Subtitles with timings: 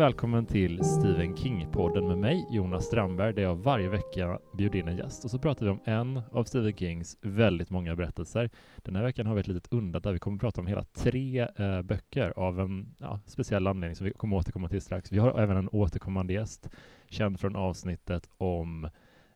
[0.00, 4.96] välkommen till Stephen King-podden med mig, Jonas Strandberg, där jag varje vecka bjuder in en
[4.96, 8.50] gäst och så pratar vi om en av Stephen Kings väldigt många berättelser.
[8.76, 10.10] Den här veckan har vi ett litet undantag.
[10.10, 13.96] där vi kommer att prata om hela tre eh, böcker av en ja, speciell anledning
[13.96, 15.12] som vi kommer återkomma till strax.
[15.12, 16.68] Vi har även en återkommande gäst,
[17.08, 18.84] känd från avsnittet om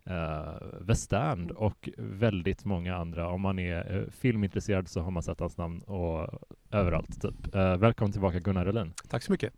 [0.04, 1.12] eh, West
[1.54, 3.28] och väldigt många andra.
[3.28, 6.28] Om man är eh, filmintresserad så har man sett hans namn och
[6.70, 7.22] överallt.
[7.22, 7.54] Typ.
[7.54, 8.92] Eh, välkommen tillbaka Gunnar Röhlin.
[9.08, 9.52] Tack så mycket.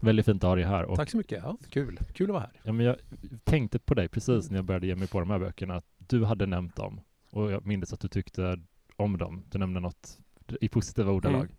[0.00, 0.84] Väldigt fint att ha dig här.
[0.84, 1.42] Och, Tack så mycket.
[1.44, 1.98] Ja, kul.
[2.12, 2.60] Kul att vara här.
[2.62, 2.96] Ja, men jag
[3.44, 6.24] tänkte på dig precis när jag började ge mig på de här böckerna, att du
[6.24, 7.00] hade nämnt dem.
[7.30, 8.60] Och jag minns att du tyckte
[8.96, 9.44] om dem.
[9.50, 10.18] Du nämnde något
[10.60, 11.44] i positiva ordalag.
[11.44, 11.56] Mm.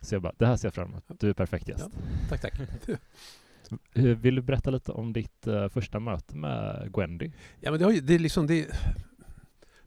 [0.00, 1.04] Så jag bara, det här ser jag fram emot.
[1.08, 1.88] Du är perfekt gäst.
[1.92, 3.00] Ja, tack, tack.
[3.94, 7.32] Vill du berätta lite om ditt uh, första möte med Gwendy?
[7.60, 8.68] Ja, men det, har ju, det är liksom det,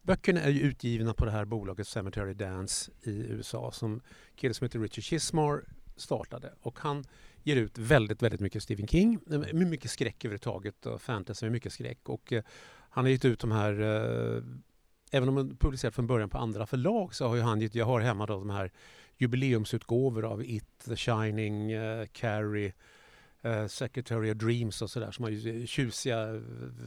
[0.01, 4.01] Böckerna är ju utgivna på det här bolaget Cemetery Dance i USA som
[4.35, 5.63] kille som heter Richard Chismar
[5.95, 6.53] startade.
[6.61, 7.03] Och han
[7.43, 9.19] ger ut väldigt, väldigt mycket Stephen King.
[9.53, 12.09] Mycket skräck överhuvudtaget och fantasy mycket skräck.
[12.09, 12.43] Och eh,
[12.89, 14.43] han har gett ut de här eh,
[15.15, 17.85] Även om han publicerat från början på andra förlag så har ju han gett, jag
[17.85, 18.71] har hemma då de här
[19.17, 22.73] jubileumsutgåvor av It, The Shining, uh, Carrie,
[23.45, 26.41] uh, Secretary of Dreams och sådär som har ju tjusiga, eh,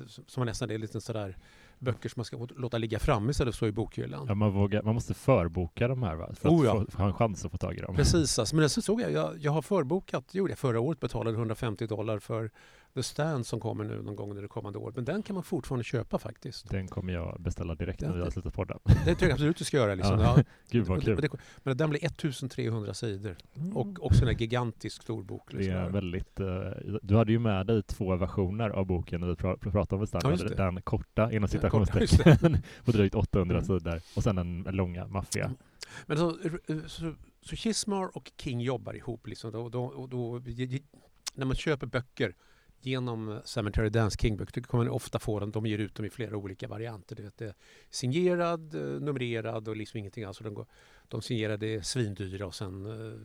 [0.07, 1.37] som har nästan är lite sådär
[1.79, 4.25] böcker som man ska låta ligga framme istället för så i bokhyllan.
[4.29, 6.35] Ja, man, vågar, man måste förboka de här va?
[6.35, 6.83] för oh, ja.
[6.83, 7.95] att få, ha en chans att få tag i dem.
[7.95, 11.37] Precis, alltså, men så såg jag, jag, jag har förbokat, gjorde jag förra året, betalade
[11.37, 12.51] 150 dollar för
[12.97, 14.97] The Stand som kommer nu någon gång under det kommande året.
[14.97, 16.71] Men den kan man fortfarande köpa faktiskt.
[16.71, 18.79] Den kommer jag beställa direkt när vi har slutat podda.
[18.85, 19.95] Det tycker jag absolut du ska göra.
[19.95, 20.21] Liksom.
[20.21, 20.39] Ja.
[20.71, 21.29] Gud vad kul.
[21.63, 23.77] men den blir 1300 sidor mm.
[23.77, 25.53] och också en gigantisk stor bok.
[25.53, 25.75] Liksom.
[25.75, 29.37] Det är väldigt, uh, du hade ju med dig två versioner av boken när vi
[29.37, 30.41] pr pratade om The Stand.
[30.41, 33.67] Ja, den korta inom citationstecken på drygt 800 mm.
[33.67, 35.45] sidor och sen den långa maffiga.
[35.45, 35.57] Mm.
[36.07, 36.37] Men så,
[36.87, 39.27] så, så Chismar och King jobbar ihop.
[39.27, 39.53] Liksom.
[39.53, 40.41] Då, då, då,
[41.35, 42.35] när man köper böcker
[42.87, 46.37] genom Cemetery Dance King-böcker kommer man ofta få dem, de ger ut dem i flera
[46.37, 47.17] olika varianter.
[47.37, 47.55] Det är
[47.91, 50.39] signerad, eh, numrerad och liksom ingenting alls.
[50.39, 50.67] De,
[51.09, 53.21] de signerade är svindyra och sen uh,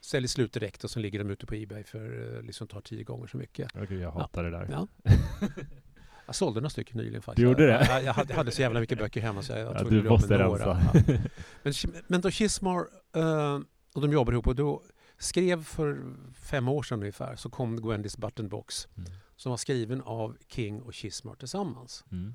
[0.00, 3.04] säljs slut direkt och sen ligger de ute på Ebay för uh, liksom tar tio
[3.04, 3.76] gånger så mycket.
[3.76, 4.50] Okay, jag hatar ja.
[4.50, 4.68] det där.
[4.70, 4.88] Ja.
[6.26, 7.36] jag sålde några stycken nyligen faktiskt.
[7.36, 7.86] Du gjorde det?
[7.90, 10.02] Jag, jag, hade, jag hade så jävla mycket böcker hemma så jag, jag ja, Du
[10.02, 10.82] måste rensa.
[10.94, 11.14] Ja.
[11.62, 11.72] Men,
[12.06, 12.80] men då Chismar
[13.16, 13.60] uh,
[13.94, 14.82] och de jobbar ihop och då
[15.20, 19.10] skrev för fem år sedan ungefär så kom Gwendys Button Box mm.
[19.36, 22.04] som var skriven av King och Chismar tillsammans.
[22.12, 22.34] Mm.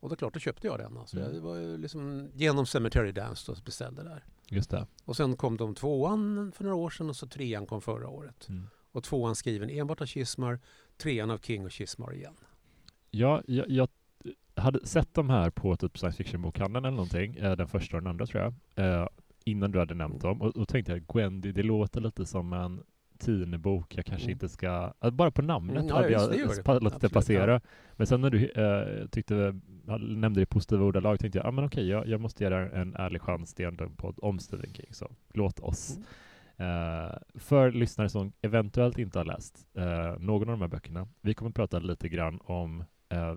[0.00, 0.96] Och då klart, då köpte jag den.
[0.96, 1.18] Alltså.
[1.18, 1.32] Mm.
[1.32, 4.24] Det var liksom genom Cemetery Dance då beställde där.
[4.48, 4.86] Just det.
[5.04, 8.48] Och sen kom de tvåan för några år sedan och så trean kom förra året.
[8.48, 8.66] Mm.
[8.92, 10.60] Och tvåan skriven enbart av Chismar,
[10.96, 12.34] trean av King och Chismar igen.
[13.10, 13.88] Ja, jag, jag
[14.54, 18.10] hade sett de här på typ science fiction-bokhandeln eller någonting, eh, den första och den
[18.10, 18.54] andra tror jag.
[19.44, 20.42] Innan du hade nämnt dem.
[20.42, 22.82] Och då tänkte jag, Gwendy, det låter lite som en
[23.18, 23.96] Tinebok.
[23.96, 24.32] Jag kanske mm.
[24.32, 24.92] inte ska...
[25.12, 27.52] Bara på namnet mm, hade jag låtit det passera.
[27.52, 27.60] Ja.
[27.92, 29.60] Men sen när du äh, tyckte,
[30.00, 32.94] nämnde det i positiva ordalag tänkte jag, ah, men okej, jag, jag måste det en
[32.94, 35.96] ärlig chans till en podd om Stephen King, så låt oss.
[35.96, 36.06] Mm.
[36.62, 41.34] Uh, för lyssnare som eventuellt inte har läst uh, någon av de här böckerna, vi
[41.34, 43.34] kommer att prata lite grann om uh,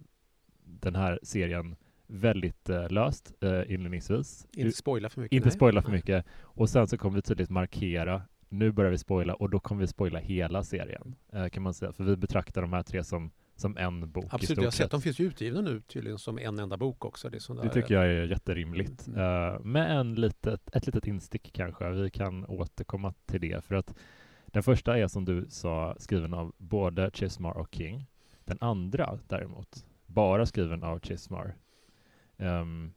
[0.64, 1.76] den här serien
[2.08, 4.48] väldigt eh, löst eh, inledningsvis.
[4.54, 5.36] Inte spoila för mycket.
[5.36, 5.56] Inte nej.
[5.56, 6.26] spoila för mycket.
[6.42, 9.88] Och sen så kommer vi tydligt markera nu börjar vi spoila och då kommer vi
[9.88, 11.92] spoila hela serien eh, kan man säga.
[11.92, 15.02] För vi betraktar de här tre som, som en bok Absolut, jag har sett de
[15.02, 17.30] finns ju utgivna nu tydligen som en enda bok också.
[17.30, 19.08] Det, det tycker jag är jätterimligt.
[19.08, 19.20] Mm.
[19.20, 21.90] Uh, med en litet, ett litet instick kanske.
[21.90, 23.96] Vi kan återkomma till det för att
[24.46, 28.08] den första är som du sa skriven av både Chismar och King.
[28.46, 31.56] Den andra däremot bara skriven av Chismar
[32.38, 32.94] Um,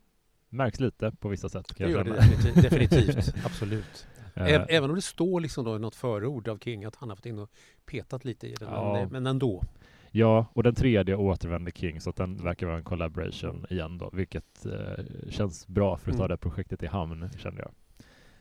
[0.49, 1.72] märks lite på vissa sätt.
[1.76, 3.34] det gör det definitivt, definitivt.
[3.44, 4.06] absolut.
[4.37, 7.16] Uh, Även om det står liksom då i något förord av King att han har
[7.16, 7.50] fått in och
[7.87, 8.93] petat lite i den, ja.
[8.93, 9.62] men, men ändå.
[10.10, 14.10] Ja, och den tredje återvände King så att den verkar vara en collaboration igen då,
[14.12, 16.30] vilket uh, känns bra för att ta mm.
[16.30, 17.71] det projektet i hamn, känner jag.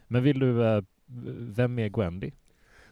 [0.08, 0.84] Men vill du, uh,
[1.38, 2.32] vem är Gwendy?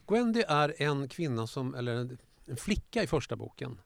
[0.07, 3.77] Gwendy är en kvinna som, eller en, en flicka i första boken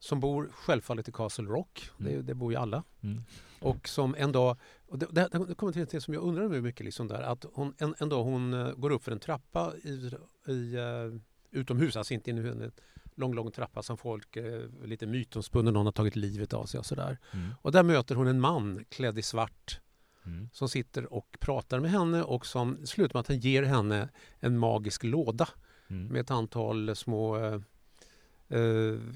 [0.00, 1.90] som bor självfallet i Castle Rock.
[2.00, 2.12] Mm.
[2.12, 2.82] Det, det, bor ju alla.
[3.00, 3.22] Mm.
[3.60, 4.56] Och som en dag,
[4.88, 7.74] och det, det, det kommer till det som jag undrar mycket, liksom där, att hon,
[7.78, 10.10] en, en dag hon uh, går upp för en trappa i,
[10.46, 11.20] i uh,
[11.50, 12.72] utomhus, alltså inte i en
[13.14, 16.86] lång, lång trappa som folk uh, lite mytomspunnen, någon har tagit livet av sig och
[16.86, 17.18] sådär.
[17.32, 17.48] Mm.
[17.62, 19.80] Och där möter hon en man klädd i svart
[20.26, 20.48] Mm.
[20.52, 24.08] som sitter och pratar med henne och som slutar med att han ger henne
[24.40, 25.48] en magisk låda
[25.90, 26.06] mm.
[26.06, 27.60] med ett antal små eh,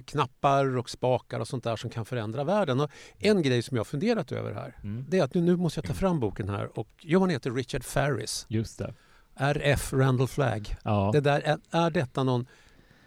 [0.05, 2.81] knappar och spakar och sånt där som kan förändra världen.
[2.81, 5.05] Och en grej som jag har funderat över här, mm.
[5.09, 7.51] det är att nu, nu måste jag ta fram boken här och jo, han heter
[7.51, 8.47] Richard Ferris.
[8.49, 8.95] Just det.
[9.37, 10.77] RF, Randall Flagg.
[10.85, 11.11] Ja.
[11.13, 12.47] Det där, är, är detta någon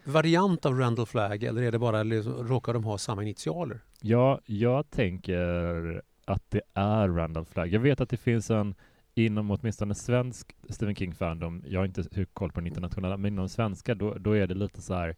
[0.04, 3.80] variant av Randall Flagg eller är det bara, liksom, råkar de ha samma initialer?
[4.02, 7.74] Ja, jag tänker att det är Randall Flagg.
[7.74, 8.76] Jag vet att det finns en
[9.16, 13.96] inom åtminstone svensk Stephen King-fandom, jag har inte koll på den internationella, men inom svenska
[13.96, 15.16] då, då är det lite så här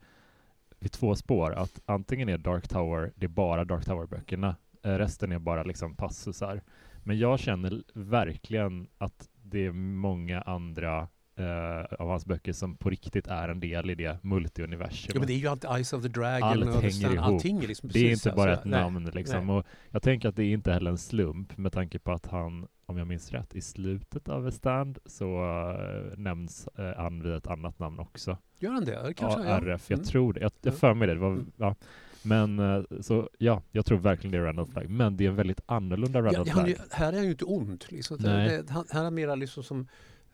[0.79, 5.31] i två spår, att antingen är Dark Tower, det är bara Dark Tower-böckerna, eh, resten
[5.31, 6.61] är bara liksom passusar.
[7.03, 11.07] Men jag känner verkligen att det är många andra
[11.39, 15.13] eh, av hans böcker som på riktigt är en del i det multiuniversumet.
[15.13, 17.25] Ja, men det är ju allt Eyes of the Dragon Allt och hänger ihop.
[17.25, 18.81] allting är liksom det är inte bara alltså, ett nej.
[18.81, 19.47] namn liksom.
[19.47, 19.55] nej.
[19.55, 22.67] Och jag tänker att det är inte heller en slump med tanke på att han,
[22.85, 27.33] om jag minns rätt, i slutet av A Stand så uh, nämns uh, han vid
[27.33, 28.37] ett annat namn också.
[28.59, 29.13] Gör han det?
[29.17, 30.05] Kanske, ja, RF, jag Mm.
[30.07, 30.39] tror det.
[30.39, 30.77] Jag, jag Ja.
[30.77, 31.13] för mig det.
[31.13, 31.51] det var, Mm.
[31.57, 31.75] ja.
[32.23, 34.89] Men eh, så ja, jag tror verkligen det är Randall Flagg.
[34.89, 36.75] Men det är en väldigt annorlunda Ja, Randall är Flagg.
[36.91, 37.85] här är han ju inte ond.
[37.89, 38.17] Liksom.
[38.19, 38.49] Nej.
[38.63, 39.79] Det, han, här är mera liksom som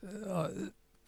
[0.04, 0.46] uh,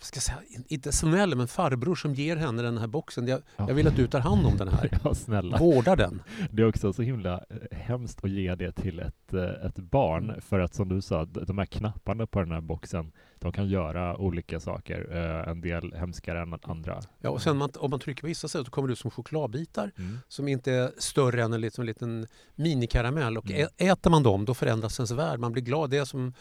[0.01, 3.27] ska säga, inte snäll, men farbror som ger henne den här boxen.
[3.29, 3.65] Jag, Ja.
[3.69, 4.99] jag vill att du tar hand om den här.
[5.05, 5.59] Ja, snälla.
[5.59, 6.23] Vårda den.
[6.51, 10.41] Det är också så himla eh, hemskt att ge det till ett, eh, ett barn.
[10.41, 14.17] För att som du sa, de här knapparna på den här boxen, de kan göra
[14.17, 15.09] olika saker.
[15.45, 17.01] Eh, en del hemskare än andra.
[17.21, 19.11] Ja, och sen man, om man trycker på vissa sätt så kommer det ut som
[19.11, 20.19] chokladbitar Mm.
[20.29, 23.39] som inte är större än en liten, liten minikaramell.
[23.39, 23.69] Och Mm.
[23.77, 25.41] äter man dem då förändras ens värld.
[25.41, 25.91] Man blir glad.
[25.91, 26.33] Det är som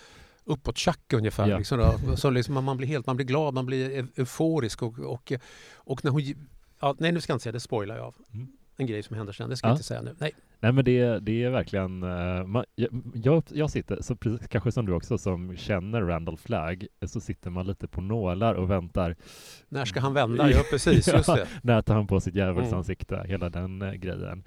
[0.47, 1.47] uppåt tjack ungefär.
[1.47, 1.57] Ja.
[1.57, 2.15] Liksom då.
[2.17, 4.81] Så liksom man, blir helt, man blir glad, man blir eu- euforisk.
[4.83, 5.33] Och, och,
[5.75, 6.21] och när hon...
[6.79, 8.13] Ja, nej, nu ska jag inte säga det, spoilar jag.
[8.33, 8.47] Mm.
[8.79, 9.69] En grej som händer sen, det ska Ja.
[9.71, 10.15] jag inte säga nu.
[10.19, 10.31] Nej.
[10.59, 12.65] Nej men det, det är verkligen, eh, man,
[13.13, 17.49] jag, jag, sitter, så precis, kanske som du också som känner Randall Flagg, så sitter
[17.49, 19.15] man lite på nålar och väntar.
[19.69, 20.49] När ska han vända?
[20.51, 21.07] Ja, precis.
[21.07, 21.47] Just det.
[21.63, 22.47] När tar han på sitt Mm.
[22.47, 24.43] djävulsansikte, hela den eh, grejen.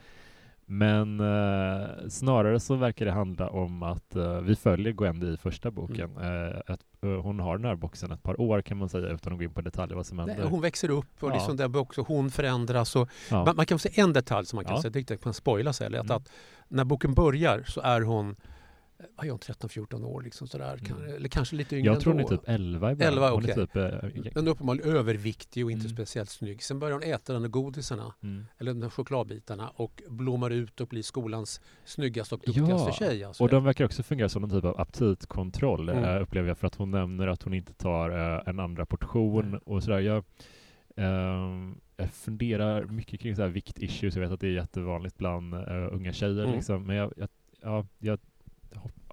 [0.72, 5.70] Men eh, snarare så verkar det handla om att eh, vi följer Gwendy i första
[5.70, 6.10] boken.
[6.16, 6.48] Mm.
[6.52, 9.32] Eh, att, eh, hon har den här boxen ett par år kan man säga utan
[9.32, 10.36] att gå in på detaljer vad som händer.
[10.38, 11.34] Nej, hon växer upp och Ja.
[11.34, 12.96] liksom där också hon förändras.
[12.96, 13.44] Och ja.
[13.44, 14.82] man, man kan säga en detalj som man kan Ja.
[14.82, 16.16] säga, det är inte att man spoila sig, eller att, Mm.
[16.16, 16.30] att
[16.68, 18.36] när boken börjar så är hon
[19.16, 20.76] vad är hon, 13-14 år liksom sådär.
[20.78, 21.16] Kan, Mm.
[21.16, 23.12] eller kanske lite yngre jag tror hon är typ 11 i början.
[23.12, 23.66] 11, Hon är okej.
[23.66, 25.96] typ, eh, Men uppenbarligen överviktig och inte Mm.
[25.96, 26.62] speciellt snygg.
[26.62, 28.46] Sen börjar hon äta den där godisarna, mm.
[28.58, 33.24] eller de där chokladbitarna och blommar ut och blir skolans snyggaste och duktigaste Ja, tjej.
[33.24, 33.42] Alltså.
[33.44, 36.04] Och de verkar också fungera som någon typ av aptitkontroll, Mm.
[36.04, 39.44] eh, upplever jag, för att hon nämner att hon inte tar eh, en andra portion
[39.46, 39.60] Mm.
[39.64, 40.00] och sådär.
[40.00, 40.24] Jag,
[40.96, 45.54] ehm, jag funderar mycket kring så här viktissues, jag vet att det är jättevanligt bland
[45.92, 46.54] unga tjejer, Mm.
[46.54, 46.82] liksom.
[46.86, 47.28] men jag, jag,
[47.62, 48.18] ja, jag,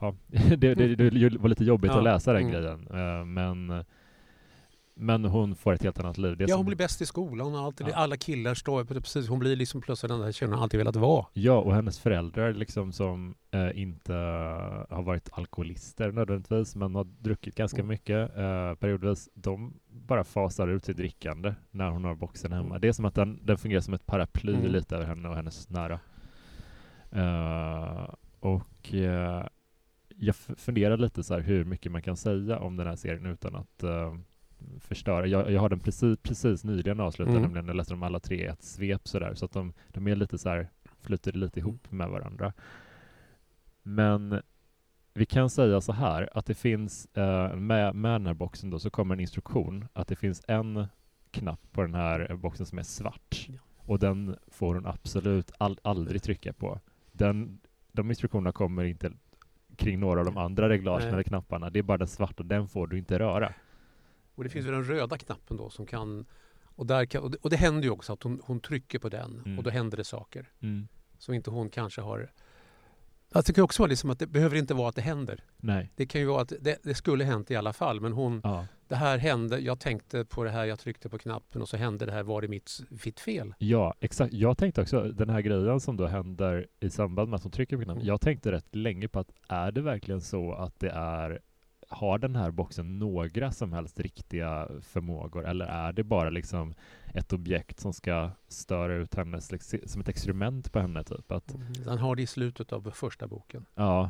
[0.01, 0.15] ja,
[0.57, 2.53] det, det, det var lite jobbigt Ja, att läsa den mm.
[2.53, 3.85] grejen, eh, men
[4.99, 6.35] men hon får ett helt annat liv.
[6.39, 7.47] Ja, som- hon blir bäst i skolan.
[7.47, 7.95] Hon alltid, Ja.
[7.95, 9.27] Alla killar står precis.
[9.29, 11.25] Hon blir liksom plötsligt den där tjejen hon alltid velat vara.
[11.33, 14.13] Ja, och hennes föräldrar liksom som eh, inte
[14.89, 17.87] har varit alkoholister nödvändigtvis, men har druckit ganska Mm.
[17.87, 22.65] mycket eh, periodvis, de bara fasar ut sitt drickande när hon har boxen hemma.
[22.69, 22.81] Mm.
[22.81, 24.71] Det är som att den, den fungerar som ett paraply Mm.
[24.71, 25.99] lite över henne och hennes nära.
[27.11, 29.45] Eh, och eh,
[30.19, 33.55] jag funderar lite så här hur mycket man kan säga om den här serien utan
[33.55, 34.15] att eh,
[34.79, 35.27] förstöra.
[35.27, 37.41] Jag, jag har den precis, precis nyligen avslutad, Mm.
[37.41, 40.15] nämligen jag läste dem alla tre i ett svep sådär, så att de, de är
[40.15, 40.69] lite så här,
[41.01, 41.69] flyter lite Mm.
[41.69, 42.53] ihop med varandra.
[43.83, 44.41] Men
[45.13, 48.79] vi kan säga så här att det finns, eh, med, med den här boxen då,
[48.79, 50.85] så kommer en instruktion att det finns en
[51.31, 53.45] knapp på den här boxen som är svart.
[53.49, 53.59] Ja.
[53.77, 56.79] Och den får hon absolut all, aldrig trycka på.
[57.11, 57.59] Den,
[57.91, 59.11] de instruktionerna kommer inte
[59.77, 61.13] kring några av de andra reglagen Nej.
[61.13, 61.69] eller knapparna.
[61.69, 63.53] Det är bara den svarta, den får du inte röra.
[64.35, 66.25] Och det finns ju den röda knappen då som kan...
[66.63, 69.09] Och, där kan, och, det, och det händer ju också att hon, hon trycker på
[69.09, 69.57] den Mm.
[69.57, 70.49] och då händer det saker.
[70.59, 70.87] Mm.
[71.17, 72.31] som inte hon kanske har...
[73.31, 75.43] Alltså det kan också vara liksom att det behöver inte vara att det händer.
[75.57, 75.91] Nej.
[75.95, 78.65] Det kan ju vara att det, det skulle hänt i alla fall men hon, Ja.
[78.87, 82.05] Det här hände, jag tänkte på det här, jag tryckte på knappen och så hände
[82.05, 83.53] det här, var det mitt, mitt fel?
[83.57, 84.33] Ja, exakt.
[84.33, 87.77] Jag tänkte också, den här grejen som då händer i samband med att hon trycker
[87.77, 88.01] på knappen.
[88.01, 88.07] Mm.
[88.07, 91.41] Jag tänkte rätt länge på att är det verkligen så att det är
[91.89, 96.75] har den här boxen några som helst riktiga förmågor eller är det bara liksom
[97.13, 99.15] ett objekt som ska störa ut
[99.51, 101.31] liksom, som ett experiment på henne typ?
[101.31, 103.65] Att, Han har det i slutet av första boken.
[103.75, 104.09] ja,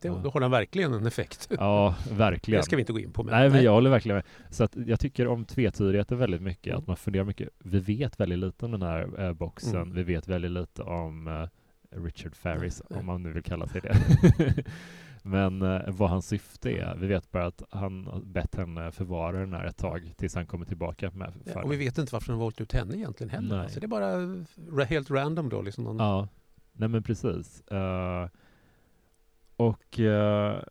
[0.00, 0.20] Det, Ja.
[0.24, 1.48] Då har den verkligen en effekt.
[1.58, 2.58] ja, verkligen.
[2.60, 3.22] Det ska vi inte gå in på.
[3.22, 4.24] Men, Nej, men jag håller verkligen med.
[4.50, 6.78] Så att jag tycker om tvetydigheter väldigt mycket, Mm.
[6.78, 7.48] att man funderar mycket.
[7.58, 9.94] Vi vet väldigt lite om den här eh, boxen, Mm.
[9.94, 11.46] vi vet väldigt lite om eh,
[12.02, 13.96] Richard Ferris, om man nu vill kalla sig det.
[15.22, 19.52] men eh, vad hans syfte är, vi vet bara att han bett henne förvara den
[19.52, 22.40] här ett tag tills han kommer tillbaka med Ja, och vi vet inte varför har
[22.40, 23.48] valt ut henne egentligen heller.
[23.56, 23.64] Nej.
[23.64, 25.62] Alltså det är bara ra- helt random då.
[25.62, 26.28] Liksom någon, Ja,
[26.72, 27.60] nej men precis.
[27.66, 28.28] Eh,
[29.60, 30.62] och, eh,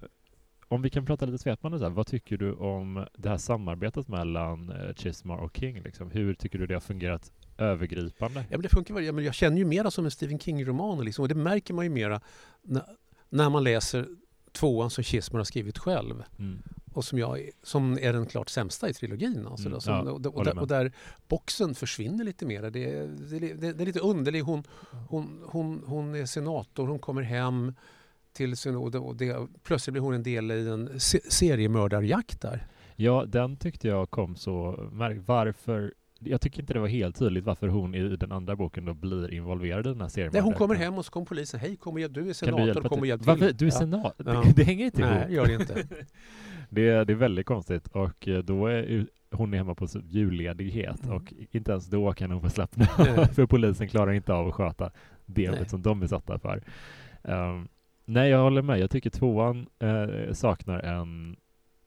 [0.68, 4.08] om vi kan prata lite svepande, så här, vad tycker du om det här samarbetet
[4.08, 5.82] mellan eh, Chismar och King?
[5.82, 6.12] Liksom?
[6.12, 8.40] Hur tycker du det har fungerat övergripande?
[8.40, 9.26] Ja, men det funkar väl.
[9.26, 12.22] Jag känner ju mera som en Stephen King-roman liksom, och det märker man ju mera
[12.62, 12.84] när,
[13.30, 14.08] när man läser
[14.52, 16.24] tvåan som Chismar har skrivit själv.
[16.40, 16.60] Mm.
[16.94, 19.48] Och som, jag, som är den klart sämsta i trilogin.
[19.48, 19.82] Alltså mm.
[19.82, 20.92] som, ja, och, och, där, och, där,
[21.28, 22.62] boxen försvinner lite mer.
[22.62, 24.46] Det, det, det, det är lite underligt.
[24.46, 24.64] Hon,
[25.10, 27.74] hon, hon, hon är senator, hon kommer hem
[28.40, 32.68] till sin, och det, plötsligt blir hon en del i en se, seriemördarjakt där.
[32.96, 34.90] Ja, den tyckte jag kom så...
[35.26, 38.94] Varför jag tycker inte det var helt tydligt varför hon i den andra boken då
[38.94, 40.32] blir involverad i den här serien.
[40.34, 41.60] Nej, hon kommer hem och så kommer polisen.
[41.60, 43.28] Hej, kom och, du är senator, kom och hjälp till.
[43.28, 43.52] Varför?
[43.54, 44.26] Du är senator?
[44.26, 44.44] Ja.
[44.46, 45.14] Det, det hänger inte ihop.
[45.14, 45.74] Nej, gör det inte.
[46.70, 51.16] det, det är väldigt konstigt och eh, då är hon är hemma på julledighet mm.
[51.16, 52.86] och inte ens då kan hon få slappna
[53.34, 54.92] för polisen klarar inte av att sköta
[55.26, 55.70] det Nej.
[55.70, 56.64] som de är satta för.
[57.22, 57.68] Um,
[58.10, 58.80] nej, jag håller med.
[58.80, 61.38] Jag tycker tvåan eh, saknar en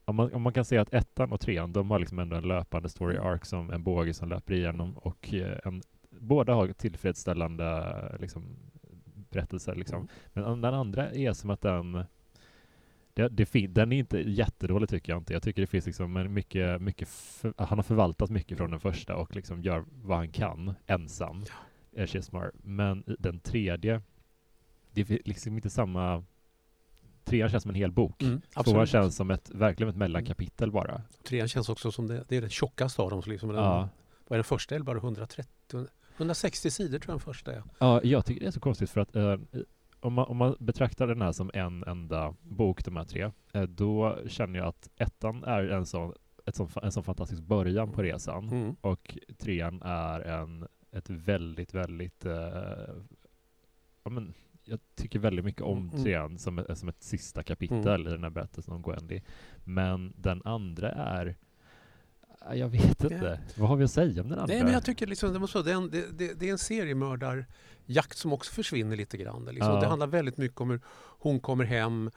[0.05, 2.49] om man, om man kan säga att ettan och trean, de har liksom ändå en
[2.49, 3.27] löpande story mm.
[3.27, 8.57] arc som en båge som löper igenom och eh, en, båda har tillfredsställande liksom,
[9.31, 9.75] berättelser.
[9.75, 9.97] Liksom.
[9.97, 10.09] Mm.
[10.33, 12.05] Men den andra är som att den
[13.15, 15.33] det, det den är inte jättedålig tycker jag inte.
[15.33, 19.17] Jag tycker det finns liksom mycket, mycket för, han har förvaltat mycket från den första
[19.17, 21.45] och liksom gör vad han kan ensam,
[21.91, 22.07] ja.
[22.07, 22.53] Chismar.
[22.55, 24.01] Men den tredje,
[24.93, 26.25] det är liksom inte samma
[27.25, 28.23] trean känns som en hel bok.
[28.23, 31.03] Mm, Tvåan känns som ett, verkligen ett mellankapitel bara.
[31.29, 33.23] Trean känns också som det, det är den tjockaste av dem.
[33.27, 33.89] Liksom den, ja.
[34.29, 34.75] Vad är den första?
[34.75, 35.87] Eller bara 130?
[36.17, 37.63] 160 sidor tror jag den första är.
[37.79, 39.37] Ja, jag tycker det är så konstigt för att eh,
[40.01, 43.63] om, man, om man betraktar den här som en enda bok, de här tre, eh,
[43.63, 46.13] då känner jag att ettan är en sån,
[46.47, 48.77] ett sån, en sån fantastisk början på resan mm.
[48.81, 52.33] och trean är en, ett väldigt, väldigt eh,
[54.03, 54.35] ja, men,
[54.73, 56.05] jag tycker väldigt mycket om mm.
[56.05, 58.07] trean som, som ett sista kapitel mm.
[58.07, 59.21] i den här berättelsen om Gwendy.
[59.65, 61.37] Men den andra är
[62.55, 63.41] jag vet inte.
[63.57, 64.55] Vad har vi att säga om den andra?
[64.55, 68.19] Nej, men jag tycker liksom, det, måste, det, är en, det, det, är en seriemördarjakt
[68.19, 69.45] som också försvinner lite grann.
[69.45, 69.75] Liksom.
[69.75, 69.81] Ja.
[69.81, 70.81] Det handlar väldigt mycket om hur
[71.19, 72.11] hon kommer hem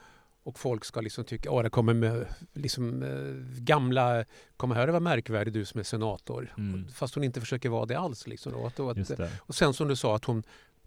[0.44, 4.26] och folk ska liksom tycka att det kommer med, liksom, eh, gamla,
[4.58, 6.54] kommer här det var märkvärdig du som är senator.
[6.58, 6.88] Mm.
[6.88, 8.28] Fast hon inte försöker vara det alls.
[8.28, 8.66] Liksom, då.
[8.68, 10.44] Att, att, och sen som du sa att hon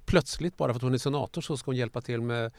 [0.09, 2.53] plötsligt bara för att hon är senator så ska hon hjälpa till med...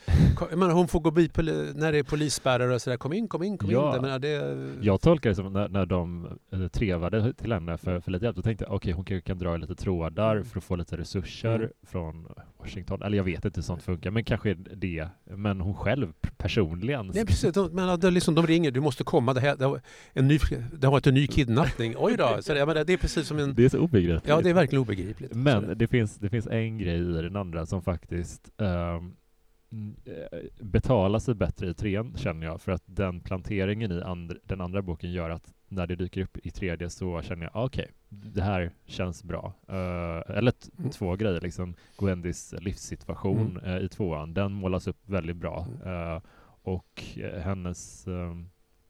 [0.51, 1.29] menar, hon får gå bi
[1.75, 2.97] när det är polisspärrar och sådär.
[2.97, 3.95] Kom in, kom in, kom ja.
[3.95, 4.01] in.
[4.01, 4.67] menar, det...
[4.81, 8.35] Jag tolkar det som när, när de eh, trevade till henne för, för lite hjälp,
[8.35, 10.45] då tänkte jag okej, okay, hon kan, kan dra lite trådar mm.
[10.45, 11.69] för att få lite resurser mm.
[11.87, 12.27] från
[12.59, 13.01] Washington.
[13.01, 15.07] Eller jag vet inte hur sånt funkar, men kanske det.
[15.23, 17.11] Men hon själv personligen.
[17.13, 17.53] Nej, precis.
[17.53, 19.81] De, men, de, liksom, de ringer, du måste komma, det, här, det, har,
[20.13, 20.39] en ny,
[20.73, 21.93] det har varit en ny kidnappning.
[21.97, 22.37] Oj då!
[22.41, 23.55] Så det, menar, det är precis som en...
[23.55, 24.27] Det är så obegripligt.
[24.27, 25.35] Ja, det är verkligen obegripligt.
[25.35, 29.15] Men det finns, det finns en grej i den andra som faktiskt um,
[30.59, 34.81] betalar sig bättre i trean, känner jag, för att den planteringen i and den andra
[34.81, 37.95] boken gör att när det dyker upp i tredje så känner jag, ah, okej, okay,
[38.09, 39.53] det här känns bra.
[39.69, 40.91] Uh, eller mm.
[40.91, 43.71] två grejer, liksom Gwendys livssituation mm.
[43.71, 45.67] uh, i tvåan, den målas upp väldigt bra.
[45.85, 46.21] Uh,
[46.61, 47.03] och
[47.37, 48.07] hennes,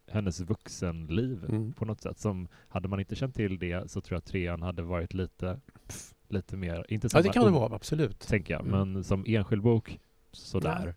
[0.08, 1.74] hennes vuxenliv mm.
[1.74, 4.82] på något sätt, som hade man inte känt till det så tror jag trean hade
[4.82, 8.20] varit lite, pff, lite mer, inte samma, Ja, det kan det vara, absolut.
[8.20, 8.92] Tänker jag, mm.
[8.94, 10.00] men som enskild bok,
[10.32, 10.86] sådär.
[10.86, 10.94] Nej.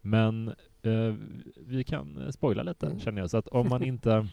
[0.00, 0.54] Men
[1.56, 3.00] vi kan spoila lite, mm.
[3.00, 4.28] känner jag, så att om man inte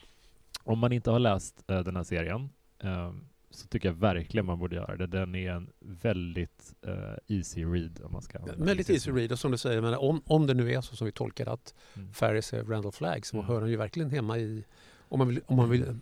[0.63, 2.49] om man inte har läst den här serien
[2.83, 5.07] um, så tycker jag verkligen man borde göra det.
[5.07, 6.93] Den är en väldigt uh,
[7.27, 10.47] easy read om man ska Väldigt easy read och som du säger, men om, om
[10.47, 12.13] det nu är så som vi tolkar att mm.
[12.13, 13.47] Ferris är Randall Flagg så mm.
[13.47, 14.65] hör han ju verkligen hemma i,
[15.09, 15.99] om man vill, om man vill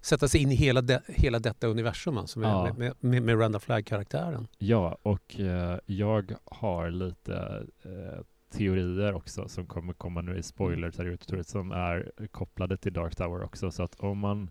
[0.00, 2.74] sätta sig in i hela, de, hela detta universum alltså med, ja.
[2.78, 4.46] med, med, med Randall Flagg-karaktären.
[4.58, 11.42] Ja, och uh, jag har lite uh, teorier också som kommer komma nu i spoiler
[11.42, 13.70] som är kopplade till Dark Tower också.
[13.70, 14.50] Så att om man,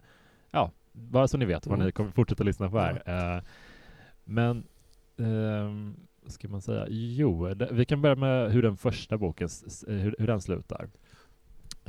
[0.52, 1.86] ja, bara så ni vet vad mm.
[1.86, 3.04] ni kommer fortsätta lyssna på här.
[3.06, 3.36] Ja.
[3.36, 3.44] Uh,
[4.24, 4.58] men,
[5.20, 6.86] uh, vad ska man säga?
[6.90, 9.50] Jo, det, vi kan börja med hur den första boken,
[9.88, 10.90] hur, hur den slutar.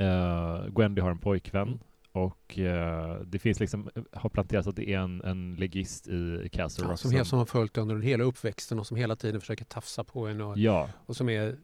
[0.01, 1.79] Uh, Gwendy har en pojkvän mm.
[2.11, 6.83] och uh, det finns liksom, har planterats att det är en, en legist i Castle
[6.83, 6.91] Rock.
[6.91, 10.27] Ja, som, som har följt under hela uppväxten och som hela tiden försöker tafsa på
[10.27, 10.89] en och, ja.
[11.05, 11.57] och som är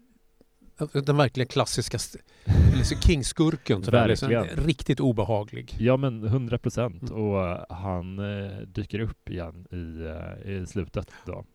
[0.78, 1.98] den verkligen klassiska
[2.76, 3.82] liksom King-skurken.
[3.82, 5.76] Liksom, riktigt obehaglig.
[5.80, 7.10] Ja, men 100 procent.
[7.10, 7.24] Mm.
[7.24, 10.06] Och han eh, dyker upp igen i,
[10.46, 11.46] eh, i slutet då.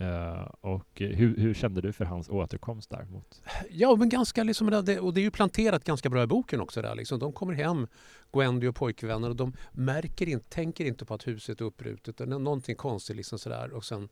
[0.00, 3.04] Uh, och hur, hur, kände du för hans återkomst där?
[3.04, 3.42] Mot...
[3.70, 4.68] Ja, men ganska liksom,
[5.00, 6.82] och det är ju planterat ganska bra i boken också.
[6.82, 7.18] Där, liksom.
[7.18, 7.86] De kommer hem,
[8.32, 12.16] Gwendy och pojkvänner, och de märker inte, tänker inte på att huset är uppbrutet.
[12.16, 13.72] Det är någonting konstigt liksom sådär.
[13.72, 14.10] Och sen, mm.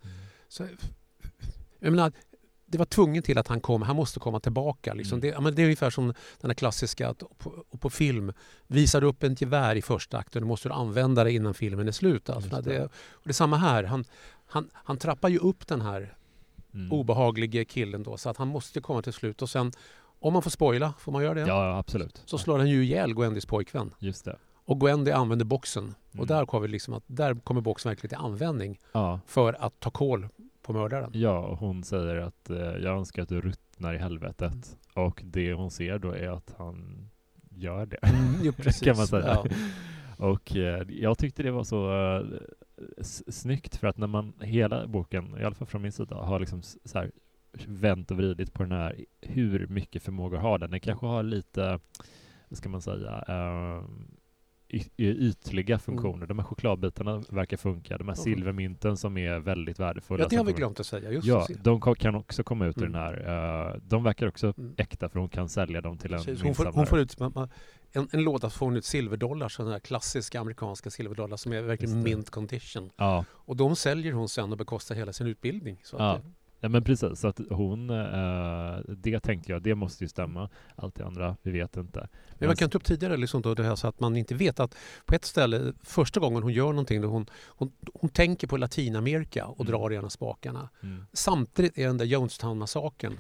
[0.48, 0.66] så,
[1.78, 2.12] jag menar,
[2.72, 4.94] det var tvungen till att han kom, han måste komma tillbaka.
[4.94, 5.18] Liksom.
[5.18, 5.30] Mm.
[5.34, 6.06] Det, men det är ungefär som
[6.40, 8.32] den här klassiska, att på, på film,
[8.66, 11.88] visar du upp en gevär i första akten, då måste du använda det innan filmen
[11.88, 12.30] är slut.
[12.30, 12.50] Alltså.
[12.50, 12.60] Det.
[12.62, 14.04] Det, och det är samma här, han,
[14.46, 16.14] han, han trappar ju upp den här
[16.74, 16.92] Mm.
[16.92, 19.42] obehaglige killen då, så att han måste komma till slut.
[19.42, 19.72] Och sen,
[20.20, 21.40] om man får spoila, får man göra det?
[21.40, 22.22] Ja, absolut.
[22.24, 23.94] Så slår han ju ihjäl Gwendys pojkvän.
[23.98, 24.36] Just det.
[24.64, 25.94] Och Gwendy använder boxen.
[26.08, 26.26] Och Mm.
[26.26, 30.28] där kommer, liksom att, där kommer boxen verkligen till användning Ja, för att ta koll
[30.62, 31.10] på mördaren.
[31.14, 34.52] ja och hon säger att eh, jag önskar att du ruttnar i helvetet.
[34.94, 35.06] Mm.
[35.06, 37.08] Och det hon ser då är att han
[37.50, 37.96] gör det.
[38.02, 38.82] Mm, jo, precis.
[38.82, 39.26] kan man säga.
[39.26, 39.46] Ja.
[40.16, 45.36] Och eh, jag tyckte det var så eh, snyggt för att när man hela boken,
[45.40, 47.10] i alla fall från min sida, har liksom så här
[47.66, 50.70] vänt och vridit på den här, hur mycket förmågor har den?
[50.70, 51.80] Den kanske har lite,
[52.48, 53.84] vad ska man säga, eh,
[54.98, 56.26] ytliga funktioner.
[56.26, 57.98] De här chokladbitarna verkar funka.
[57.98, 58.22] De här Mhm.
[58.24, 60.22] silvermynten som är väldigt värdefulla.
[60.24, 61.10] ja, det har vi glömt att säga.
[61.10, 62.92] Just Ja, de kan också komma ut ur Mm.
[62.92, 63.70] den här.
[63.74, 64.74] eh, de verkar också Mm.
[64.76, 66.42] äkta för hon kan sälja dem till en Precis.
[66.42, 67.16] Hon, får, hon får ut
[67.94, 72.02] en, en låda får hon ut silverdollar, sådana här klassiska amerikanska silverdollar som är verkligen
[72.02, 72.90] mint condition.
[72.96, 75.80] Ja, Och de säljer hon sen och bekostar hela sin utbildning.
[75.82, 76.12] Så Ja.
[76.12, 76.30] att det,
[76.64, 80.48] Ja men precis, så att hon, eh, det tänkte jag, det måste ju stämma.
[80.76, 82.08] Allt det andra, vi vet inte.
[82.38, 84.60] men man kan ta upp tidigare liksom då det här så att man inte vet
[84.60, 84.74] att
[85.06, 89.46] på ett ställe, första gången hon gör någonting, då hon, hon, hon tänker på Latinamerika
[89.46, 89.70] och Mm.
[89.72, 90.68] drar i ena spakarna.
[90.82, 93.12] Mm, Samtidigt är den där Jonestown-massakern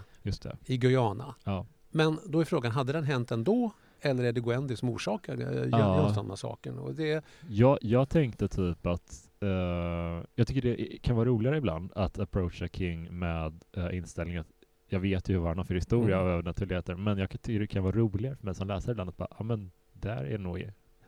[0.66, 1.34] i Guyana.
[1.44, 1.66] Ja.
[1.90, 3.70] Men då är frågan, hade den hänt ändå?
[4.00, 5.98] Eller är det Gwendy som orsakar eh, Ja.
[6.02, 7.22] Jonestown-massakern?
[7.48, 12.68] Jag, jag tänkte typ att, eh, jag tycker det kan vara roligare ibland att approacha
[12.68, 14.52] King med uh, inställningen att
[14.88, 16.26] jag vet ju vad han har för historia Mm.
[16.28, 19.16] och övernaturligheter, men jag tycker det kan vara roligare för mig som läsare ibland att
[19.16, 20.58] bara, ja men där är nog,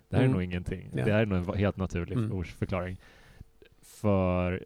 [0.08, 0.32] det här är Mm.
[0.32, 0.90] nog ingenting.
[0.94, 1.04] Ja.
[1.04, 2.32] Det här är nog en helt naturlig Mm.
[2.32, 2.96] ordsförklaring.
[3.82, 4.64] För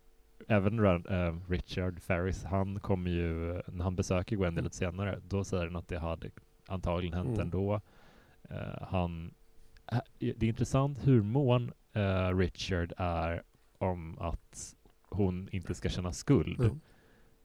[0.49, 5.65] även eh, Richard Ferris, han kommer ju, när han besöker Gwendy lite senare, då säger
[5.65, 6.31] han att det hade
[6.67, 7.41] antagligen hänt Mm.
[7.41, 7.81] ändå.
[8.51, 9.35] Eh, han,
[10.19, 13.43] det är intressant hur mån eh, Richard är
[13.79, 16.61] om att hon inte ska känna skuld.
[16.61, 16.81] mm.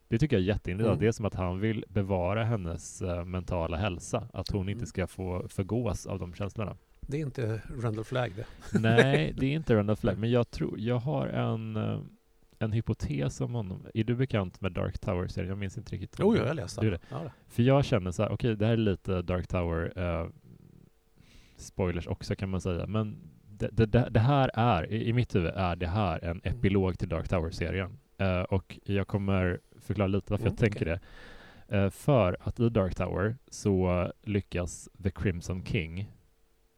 [0.07, 0.93] Det tycker jag är jätteintressant.
[0.93, 0.99] Mm.
[1.01, 4.27] Det är som att han vill bevara hennes eh, mentala hälsa.
[4.33, 4.85] Att hon inte Mm.
[4.85, 6.77] ska få förgås av de känslorna.
[7.01, 8.79] det är inte Randall Flagg det.
[8.79, 10.17] Nej, det är inte Randall Flagg.
[10.17, 11.99] Men jag tror, jag har en, eh,
[12.59, 13.85] en hypotes om honom.
[13.93, 15.49] Är du bekant med Dark Tower-serien?
[15.49, 16.15] Jag minns inte riktigt.
[16.19, 16.97] Jo, jag har läst du är det.
[16.97, 17.03] det.
[17.09, 17.31] Ja.
[17.47, 20.27] För jag känner så här, okej, det här är lite Dark Tower eh,
[21.57, 22.87] spoilers också kan man säga.
[22.87, 23.17] Men
[23.71, 27.29] det, det, det, här är, i, mitt huvud är det här en epilog till Dark
[27.29, 27.97] Tower-serien.
[28.17, 30.99] Eh, och jag kommer förklara lite varför Mm, jag tänker det.
[31.77, 36.11] Eh, för att i Dark Tower så lyckas The Crimson King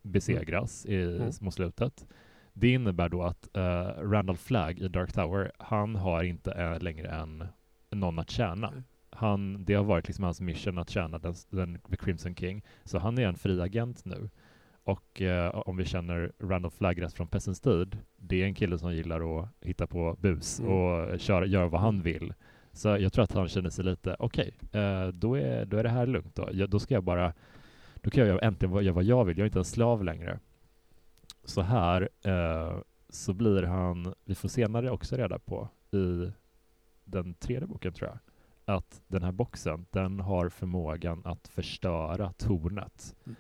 [0.01, 1.31] besegras i Mm.
[1.41, 2.07] mot slutet.
[2.53, 3.61] Det innebär då att eh,
[4.01, 7.47] Randall Flagg i Dark Tower, han har inte längre en,
[7.89, 8.69] någon att tjäna.
[8.69, 8.83] Nej.
[9.09, 12.63] Han, det har varit liksom hans mission att tjäna den, den The Crimson King.
[12.83, 14.29] Så han är en fri agent nu.
[14.85, 18.77] Och eh, om vi känner Randall Flagg rätt från Pessens tid, det är en kille
[18.77, 20.71] som gillar att hitta på bus Mm.
[20.71, 22.33] och köra, göra vad han vill.
[22.71, 25.89] Så jag tror att han känner sig lite, okej, eh, då, är, då är det
[25.89, 26.49] här lugnt då.
[26.51, 27.33] Jag, då ska jag bara,
[27.95, 29.37] då kan jag äntligen göra vad jag vill.
[29.37, 30.39] Jag är inte en slav längre.
[31.43, 32.77] Så här eh,
[33.09, 36.31] så blir han, vi får senare också reda på i
[37.03, 38.19] den tredje boken tror jag,
[38.75, 43.15] att den här boxen, den har förmågan att förstöra tornet.
[43.25, 43.35] Mm.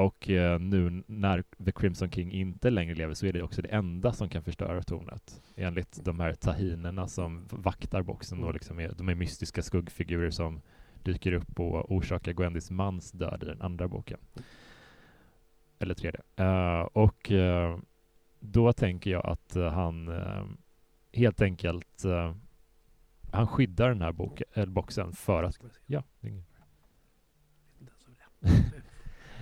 [0.00, 3.68] Och eh, nu när The Crimson King inte längre lever så är det också det
[3.68, 5.42] enda som kan förstöra tornet.
[5.56, 8.54] Enligt de här tahinerna som vaktar boxen och Mm.
[8.54, 10.60] liksom är, de är mystiska skuggfigurer som
[11.02, 14.18] dyker upp och orsakar Gwendys mans död i den andra boken.
[15.78, 16.20] Eller tredje.
[16.36, 17.78] Eh, och eh,
[18.40, 20.10] då tänker jag att eh, han
[21.12, 22.02] helt enkelt
[23.32, 25.58] han skyddar den här boken, eller boxen för att...
[25.86, 26.44] Ja, det är ingen-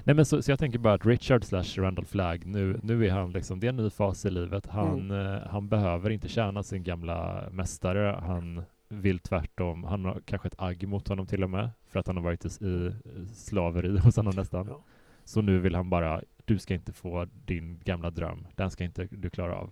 [0.09, 3.11] Nej men så, så jag tänker bara att Richard slash Randall Flagg, nu, nu är
[3.11, 4.67] han liksom, det är en ny fas i livet.
[4.67, 8.21] Han, eh, han behöver inte tjäna sin gamla mästare.
[8.23, 12.07] Han vill tvärtom, han har kanske ett agg mot honom till och med, för att
[12.07, 12.93] han har varit i, i
[13.35, 14.67] slaveri hos honom nästan.
[14.71, 14.85] Ja.
[15.25, 19.09] Så nu vill han bara, du ska inte få din gamla dröm, den ska inte
[19.11, 19.71] du klara av.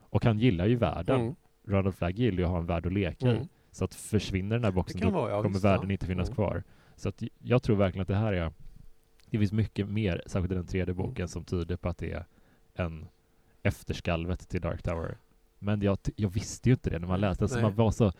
[0.00, 1.20] Och han gillar ju världen.
[1.20, 1.34] Mm.
[1.68, 3.36] Randall Flagg gillar ju att ha en värld att leka i.
[3.36, 3.48] Mm.
[3.70, 5.92] Så att försvinner den här boxen, då vara, ja, kommer visst, världen ja.
[5.92, 6.34] inte finnas Mm.
[6.34, 6.62] kvar.
[6.96, 8.52] Så att jag tror verkligen att det här är,
[9.30, 11.06] det finns mycket mer, särskilt i den tredje Mm.
[11.06, 12.24] boken, som tyder på att det är
[12.74, 13.06] en
[13.62, 15.16] efterskalvet till Dark Tower.
[15.58, 18.12] Men jag, jag visste ju inte det när man läste den, så man var så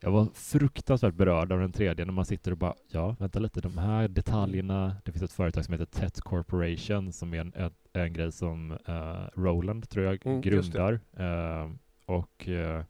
[0.00, 3.60] jag var fruktansvärt berörd av den tredje när man sitter och bara, ja, vänta lite,
[3.60, 7.70] de här detaljerna, det finns ett företag som heter Tet Corporation som är en, en,
[7.92, 11.00] en grej som eh, Roland, tror jag, Mm, grundar.
[11.16, 11.70] Eh,
[12.06, 12.84] och eh,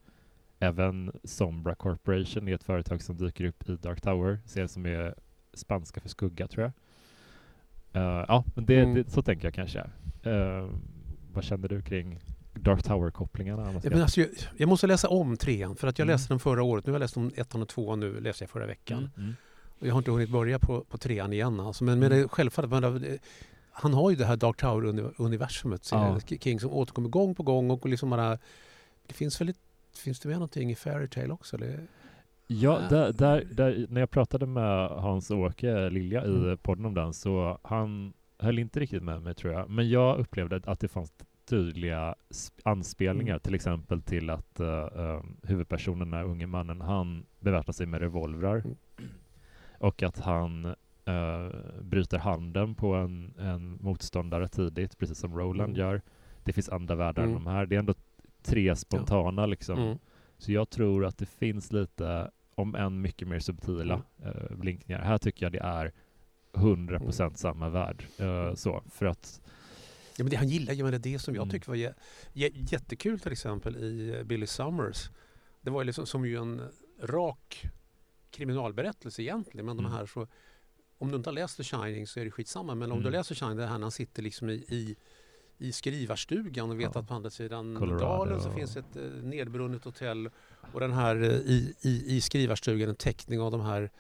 [0.58, 5.14] även Sombra Corporation är ett företag som dyker upp i Dark Tower, ser som är
[5.54, 6.72] spanska för skugga tror jag.
[7.96, 8.94] Uh, ja, men det, mm.
[8.94, 9.80] det, så tänker jag kanske.
[10.26, 10.70] Uh,
[11.32, 12.20] vad känner du kring
[12.54, 13.80] Dark Tower-kopplingarna?
[13.82, 16.14] Ja, alltså, jag, jag, måste läsa om trean för att jag mm.
[16.14, 16.86] läste den förra året.
[16.86, 18.98] Nu har jag läst om ettan och tvåan nu, läste jag förra veckan.
[18.98, 19.10] Mm.
[19.16, 19.34] mm.
[19.78, 21.60] Och jag har inte hunnit börja på, på trean igen.
[21.60, 23.18] Alltså, men, men det, självfallet, men,
[23.70, 26.20] han har ju det här Dark Tower-universumet, ja.
[26.40, 27.70] King, som återkommer gång på gång.
[27.70, 28.38] och liksom bara,
[29.06, 29.54] Det finns väl
[29.96, 31.56] finns det med någonting i Fairytale också?
[31.56, 31.86] Eller?
[32.46, 36.58] Ja, där, där, där, när jag pratade med Hans-Åke Lilja i mm.
[36.58, 39.70] podden om den så han höll inte riktigt med mig tror jag.
[39.70, 41.12] Men jag upplevde att det fanns
[41.48, 42.14] tydliga
[42.62, 43.40] anspelningar, mm.
[43.40, 48.56] till exempel till att uh, huvudpersonen, den unge mannen, han beväpnar sig med revolvrar.
[48.56, 48.76] Mm.
[49.78, 55.80] Och att han uh, bryter handen på en, en motståndare tidigt, precis som Roland mm.
[55.80, 56.02] gör.
[56.44, 57.44] Det finns andra världar än mm.
[57.44, 57.66] de här.
[57.66, 57.94] Det är ändå
[58.42, 59.78] tre spontana liksom.
[59.78, 59.98] Mm.
[60.44, 65.02] Så jag tror att det finns lite, om än mycket mer subtila uh, blinkningar.
[65.02, 65.92] Här tycker jag det är
[66.52, 67.34] 100% mm.
[67.34, 68.04] samma värld.
[68.20, 69.40] Uh, så, för att
[70.16, 71.52] Ja, men det han gillar ju, det som jag mm.
[71.52, 71.94] tycker var jä,
[72.32, 75.10] jä, jättekul till exempel i eh, Billy Summers.
[75.60, 76.68] Det var ju liksom som ju en
[77.02, 77.64] rak
[78.30, 79.66] kriminalberättelse egentligen.
[79.66, 79.90] Men mm.
[79.90, 80.26] de här så,
[80.98, 82.74] om du inte har läst The Shining så är det skitsamma.
[82.74, 83.04] Men om mm.
[83.04, 84.96] du läser Shining, det här när han sitter liksom i, i,
[85.58, 87.00] i skrivarstugan och vet ja.
[87.00, 88.04] att på andra sidan Colorado.
[88.04, 90.30] dalen så finns ett eh, nedbrunnet hotell.
[90.72, 93.90] Och den här eh, i, i, i skrivarstugan en teckning av de här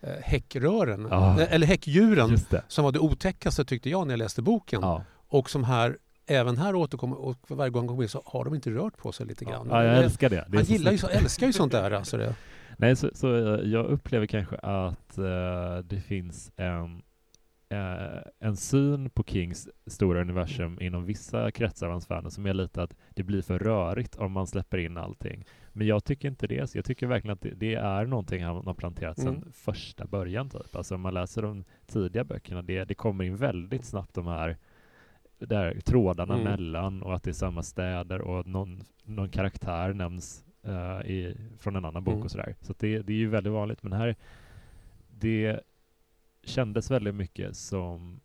[0.00, 1.40] eh, häckrören, ja.
[1.40, 2.38] eller häckdjuren,
[2.68, 4.80] som var det otäckaste tyckte jag när jag läste boken.
[4.82, 5.04] Ja.
[5.28, 8.70] Och som här även här återkommer och varje gång kommer in så har de inte
[8.70, 9.68] rört på sig lite grann.
[9.70, 10.44] Ja, jag älskar det.
[10.48, 11.90] det han gillar ju så, älskar ju sånt där.
[11.90, 12.34] Alltså det.
[12.76, 13.26] Nej, så, så
[13.64, 15.24] jag upplever kanske att uh,
[15.84, 17.02] det finns en,
[17.74, 22.54] uh, en syn på Kings stora universum inom vissa kretsar av hans fans som är
[22.54, 25.44] lite att det blir för rörigt om man släpper in allting.
[25.72, 26.70] Men jag tycker inte det.
[26.70, 29.52] Så jag tycker verkligen att det, det är någonting han har planterat sedan mm.
[29.52, 30.50] första början.
[30.50, 30.76] Typ.
[30.76, 34.56] Alltså om man läser de tidiga böckerna, det, det kommer in väldigt snabbt de här
[35.38, 36.44] där trådarna mm.
[36.44, 41.76] mellan och att det är samma städer och någon, någon karaktär nämns uh, i, från
[41.76, 42.24] en annan bok mm.
[42.24, 42.54] och sådär.
[42.60, 43.82] Så det, det är ju väldigt vanligt.
[43.82, 44.16] Men här,
[45.08, 45.60] det
[46.46, 48.20] kändes väldigt mycket som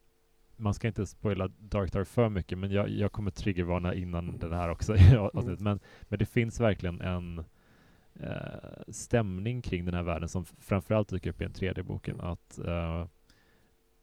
[0.60, 4.53] man ska inte spoila Dark Tower för mycket, men jag, jag kommer triggervarna innan den
[4.53, 4.95] här också.
[4.95, 5.58] mm.
[5.60, 7.39] men, men det finns verkligen en
[8.19, 12.21] uh, stämning kring den här världen som framförallt dyker upp i den tredje boken.
[12.21, 13.05] Att uh,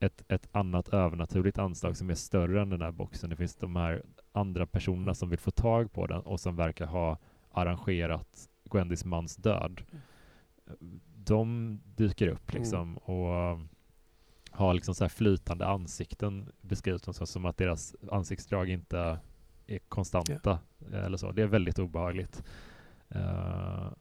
[0.00, 3.30] ett, ett annat övernaturligt anslag som är större än den här boxen.
[3.30, 4.02] Det finns de här
[4.32, 7.18] andra personerna som vill få tag på den och som verkar ha
[7.52, 9.82] arrangerat Gwendys mans död.
[11.16, 12.60] De dyker upp mm.
[12.62, 12.96] liksom mm.
[12.96, 13.60] och
[14.56, 19.18] har liksom så här flytande ansikten beskrivs de som att deras ansiktsdrag inte
[19.66, 20.58] är konstanta
[20.90, 21.04] yeah.
[21.04, 21.32] eller så.
[21.32, 22.44] Det är väldigt obehagligt.
[23.16, 23.92] Uh,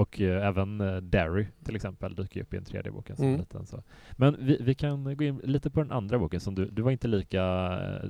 [0.00, 3.16] och eh, även eh, Derry till exempel dyker upp i en tredje boken.
[3.16, 3.40] Som mm.
[3.40, 3.82] liten, så.
[4.12, 6.40] Men vi, vi, kan gå in lite på den andra boken.
[6.40, 7.42] Som du, du var inte lika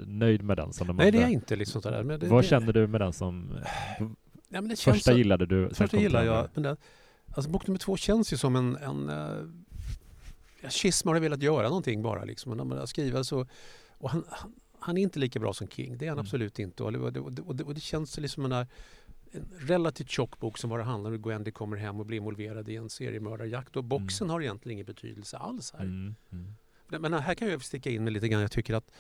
[0.07, 1.19] nöjd med den som de Nej, andra.
[1.19, 1.57] det är jag inte.
[1.57, 2.03] Liksom sådär.
[2.03, 3.59] Men det, Vad det, kände du med den som...
[4.49, 5.71] Ja, första gillade du?
[5.75, 6.49] Första gillade jag.
[6.55, 6.77] Men den,
[7.33, 8.77] alltså, bok nummer två känns ju som en...
[8.77, 9.11] en
[10.69, 12.25] Schismar har velat göra någonting bara.
[12.25, 12.57] Liksom.
[12.57, 13.47] När man skriver så,
[13.99, 15.99] och han, han, han, är inte lika bra som King.
[15.99, 16.27] Det är han mm.
[16.27, 16.83] absolut inte.
[16.83, 18.67] Och det, och, det, och, det, och det känns liksom en
[19.33, 22.69] en relativt tjock bok som bara handlar om hur Gwendy kommer hem och blir involverad
[22.69, 23.77] i en seriemördarjakt.
[23.77, 24.33] Och boxen mm.
[24.33, 25.81] har egentligen ingen betydelse alls här.
[25.81, 26.15] Mm.
[26.33, 27.03] Mm.
[27.03, 28.41] Men här kan jag sticka in med lite grann.
[28.41, 28.91] Jag tycker att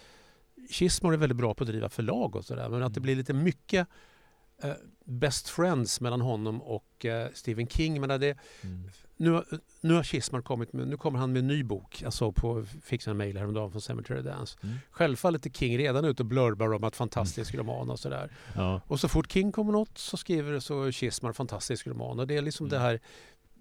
[0.70, 2.68] Kismar är väldigt bra på att driva förlag och sådär.
[2.68, 3.02] Men att det mm.
[3.02, 3.88] blir lite mycket
[4.64, 4.72] uh,
[5.04, 8.00] best friends mellan honom och uh, Stephen King.
[8.00, 8.90] Men det, mm.
[9.20, 9.44] Nu,
[9.80, 12.02] nu har Kismar kommit med, nu kommer han med en ny bok.
[12.02, 14.58] Jag såg på, fick en mejl häromdagen från Cemetery Dance.
[14.62, 14.76] Mm.
[14.90, 17.66] Självfallet är King redan ute och blurbar om att fantastisk mm.
[17.66, 18.32] roman och sådär.
[18.56, 18.80] Ja.
[18.86, 22.20] Och så fort King kommer något så skriver så Kismar fantastisk roman.
[22.20, 22.78] Och det är liksom mm.
[22.78, 23.00] det här,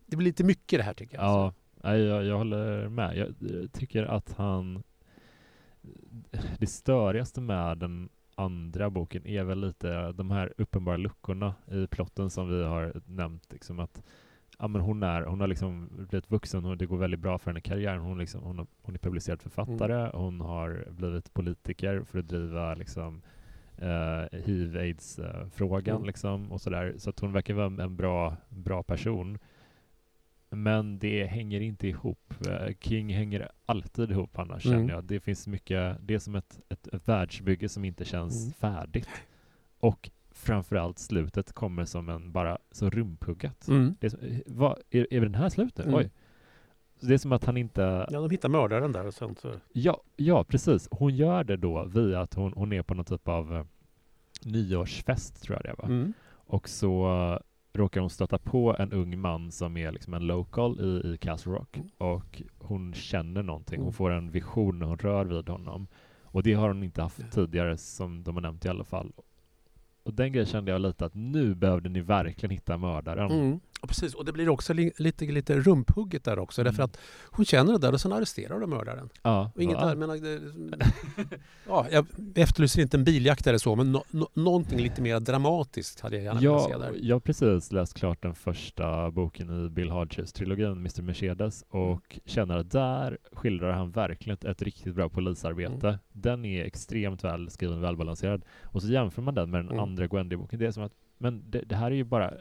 [0.06, 1.54] det blir lite mycket det här tycker jag.
[1.84, 3.18] Ja, jag, jag håller med.
[3.18, 3.34] Jag
[3.74, 4.84] tycker att han
[6.58, 12.30] det störigaste med den andra boken är väl lite de här uppenbara luckorna i plotten
[12.30, 13.52] som vi har nämnt.
[13.52, 14.04] Liksom att
[14.60, 17.52] ja, men hon, är, hon har liksom blivit vuxen och det går väldigt bra för
[17.52, 18.02] henne i karriären.
[18.02, 20.12] Hon, liksom, hon, har, hon är publicerad författare, mm.
[20.14, 23.22] hon har blivit politiker för att driva liksom,
[23.82, 26.08] uh, hiv-aids-frågan mm.
[26.08, 26.94] liksom, och sådär.
[26.98, 29.40] Så att hon verkar vara en bra, bra person.
[30.50, 32.34] Men det hänger inte ihop.
[32.48, 34.78] Eh, King hänger alltid ihop annars mm.
[34.78, 35.04] känner jag.
[35.04, 38.54] Det finns mycket, det är som ett, ett, ett världsbygge som inte känns mm.
[38.54, 39.10] färdigt.
[39.80, 43.68] Och framförallt slutet kommer som en bara så rumphuggat.
[43.68, 43.96] Mm.
[44.00, 45.86] Det är, vad, är, är den här slutet?
[45.86, 45.98] Mm.
[46.00, 46.12] Oj.
[47.00, 48.08] Så det är som att han inte...
[48.12, 49.54] Ja, de hittar mördaren där och sen så...
[49.74, 50.88] Ja, ja, precis.
[50.92, 53.64] Hon gör det då via att hon, hon är på någon typ av uh,
[54.46, 55.90] nyårsfest, tror jag det var.
[55.90, 56.14] Mm.
[56.32, 57.40] Och så
[57.74, 61.52] råkar hon stöta på en ung man som är liksom en local i, i Castle
[61.52, 61.90] Rock Mm.
[61.98, 63.78] och hon känner någonting.
[63.80, 63.94] Hon Mm.
[63.94, 65.88] får en vision när hon rör vid honom.
[66.24, 69.14] Och det har hon inte haft tidigare som de har nämnt i alla fall.
[70.10, 73.32] Och den grejen kände jag lite att nu behövde ni verkligen hitta mördaren.
[73.32, 73.60] Mm.
[73.82, 76.62] Ja, precis, och det blir också li lite, lite rumphugget där också.
[76.62, 76.72] Mm.
[76.72, 76.98] Därför att
[77.32, 79.10] hon känner det där och sen arresterar de mördaren.
[79.22, 80.42] Ja, Och inget där, menar, det,
[81.68, 86.00] ja, jag efterlyser inte en biljakt eller så, men no, no, någonting lite mer dramatiskt
[86.00, 86.94] hade jag gärna velat se Ja, där.
[87.02, 91.86] jag har precis läst klart den första boken i Bill Hodges trilogin, Mr Mercedes, Mm.
[91.86, 95.88] och känner att där skildrar han verkligen ett, riktigt bra polisarbete.
[95.88, 96.00] Mm.
[96.12, 98.42] Den är extremt väl skriven, välbalanserad.
[98.64, 99.80] Och så jämför man den med den Mm.
[99.80, 100.60] andra Gwendy-boken.
[100.60, 102.34] Det är som att, men det, det här är ju bara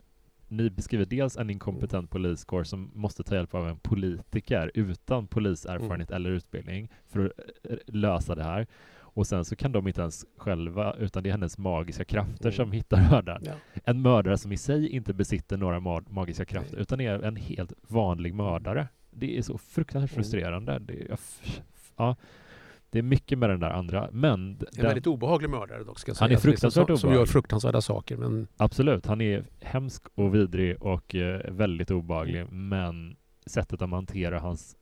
[0.48, 2.06] ni beskriver dels en inkompetent Mm.
[2.06, 7.76] poliskår som måste ta hjälp av en politiker utan poliserfarenhet eller utbildning för att eh,
[7.86, 8.66] lösa det här.
[8.96, 12.52] Och sen så kan de inte ens själva, utan det är hennes magiska krafter Mm.
[12.56, 13.42] som hittar mördaren.
[13.46, 13.52] Ja.
[13.84, 16.82] En mördare som i sig inte besitter några ma- magiska krafter, Nej.
[16.82, 18.88] utan är en helt vanlig mördare.
[19.10, 20.22] Det är så fruktansvärt Mm.
[20.24, 20.78] frustrerande.
[20.78, 21.60] Det, jag f-
[21.96, 22.16] ja,
[22.90, 25.98] det är mycket med den där andra, men d- En den, väldigt obehaglig mördare dock,
[25.98, 26.40] ska jag Han är säga.
[26.40, 27.32] fruktansvärt som, som gör obehaglig.
[27.32, 28.16] fruktansvärda saker.
[28.16, 34.38] Men absolut, han är hemsk och vidrig och eh, väldigt obehaglig, men sättet att hantera
[34.40, 34.76] hans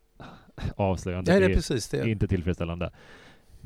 [0.77, 1.99] avslöjande det är är, precis det.
[1.99, 2.91] är inte tillfredsställande.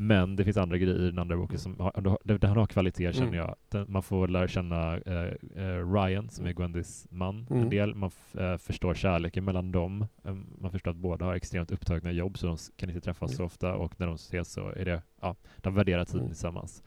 [0.02, 3.26] Men det finns andra grejer i den andra boken som har, den har kvalitet känner
[3.26, 3.38] Mm.
[3.38, 3.54] jag.
[3.68, 7.62] Den, man får lära känna eh, eh, Ryan som är Gwendys man Mm.
[7.62, 7.94] en del.
[7.94, 10.06] Man eh, förstår kärleken mellan dem.
[10.24, 13.36] Eh, man förstår att båda har extremt upptagna jobb så de kan inte träffas Mm.
[13.36, 16.30] så ofta och när de ses så är det, ja, de värderar tiden Mm.
[16.30, 16.82] tillsammans.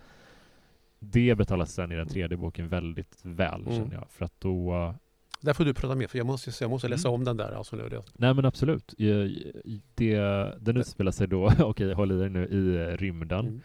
[1.00, 3.74] Det betalas sen i den tredje boken väldigt väl Mm.
[3.74, 4.10] känner jag.
[4.10, 4.94] För att då
[5.44, 7.20] Där får du prata mer, för jag måste, jag måste läsa Mm.
[7.20, 7.52] om den där.
[7.52, 7.90] Alltså nu.
[7.90, 8.04] Det.
[8.14, 8.94] Nej men absolut.
[9.96, 10.18] Det,
[10.60, 13.40] den utspelar sig då, okej håll i er nu, i eh, rymden.
[13.48, 13.62] Mm.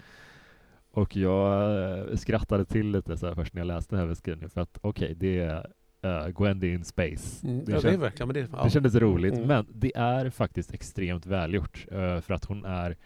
[0.90, 1.78] Och jag
[2.10, 4.78] eh, skrattade till lite så här först när jag läste den här beskrivningen för att
[4.80, 5.66] okej, det är
[6.04, 7.46] uh, Gwendy in space.
[7.46, 7.64] Mm.
[7.64, 8.28] Det, ja, det är känns, verkligen.
[8.32, 8.64] Det, ja.
[8.64, 9.48] det kändes roligt, Mm.
[9.48, 12.96] men det är faktiskt extremt välgjort eh, för att hon är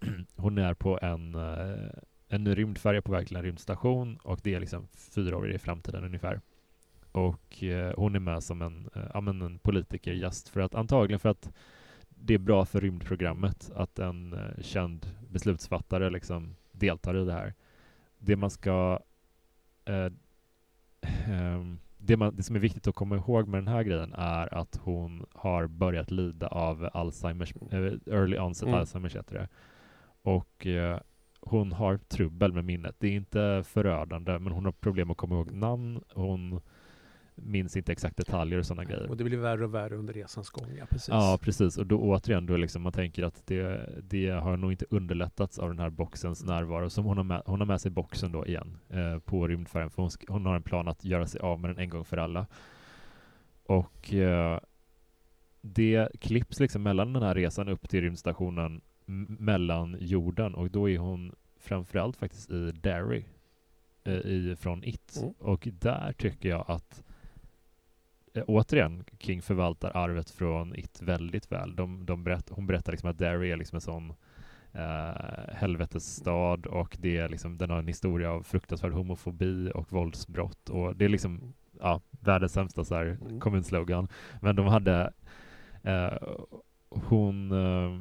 [0.36, 1.90] hon är på en, uh,
[2.28, 6.04] en rymdfärja på väg till en rymdstation och det är liksom fyra år i framtiden
[6.04, 6.40] ungefär.
[7.12, 8.90] Och eh, hon är med som en,
[9.24, 11.52] men en politikergäst för att antagligen för att
[12.08, 17.54] det är bra för rymdprogrammet att en eh, känd beslutsfattare liksom deltar i det här.
[18.18, 19.00] Det man ska
[19.84, 20.12] eh,
[21.26, 24.54] ehm, det, man, det som är viktigt att komma ihåg med den här grejen är
[24.54, 28.80] att hon har börjat lida av Alzheimers, eh, early onset Mm.
[28.80, 29.48] Alzheimers heter det.
[30.22, 31.00] Och eh,
[31.40, 32.96] hon har trubbel med minnet.
[32.98, 36.00] Det är inte förödande, men hon har problem att komma ihåg namn.
[36.14, 36.60] Hon
[37.34, 39.10] minns inte exakt detaljer och sådana grejer.
[39.10, 40.66] Och det blir värre och värre under resans gång.
[40.78, 41.08] Ja, precis.
[41.08, 41.78] Ja, precis.
[41.78, 45.68] Och då återigen, då liksom man tänker att det, det har nog inte underlättats av
[45.68, 46.90] den här boxens närvaro.
[46.90, 49.90] Som hon har med, hon har med sig boxen då igen eh, på rymdfärjan.
[49.90, 52.16] För hon, hon har en plan att göra sig av med den en gång för
[52.16, 52.46] alla.
[53.66, 54.60] Och eh,
[55.60, 58.80] det klipps liksom mellan den här resan upp till rymdstationen
[59.38, 63.24] mellan jorden och då är hon framförallt faktiskt i Derry
[64.04, 65.18] eh, i, från It.
[65.22, 65.34] Mm.
[65.38, 67.02] Och där tycker jag att
[68.34, 71.76] eh, återigen, King förvaltar arvet från It väldigt väl.
[71.76, 74.12] De, de berätt, hon berättar liksom att Derry är liksom en sån
[74.72, 80.68] eh, helvetesstad och det är liksom, den har en historia av fruktansvärd homofobi och våldsbrott
[80.70, 83.40] och det är liksom ja, världens sämsta så här, Mm.
[83.40, 84.08] kommunslogan.
[84.40, 85.12] Men de hade
[85.82, 86.12] eh,
[86.88, 88.00] hon eh,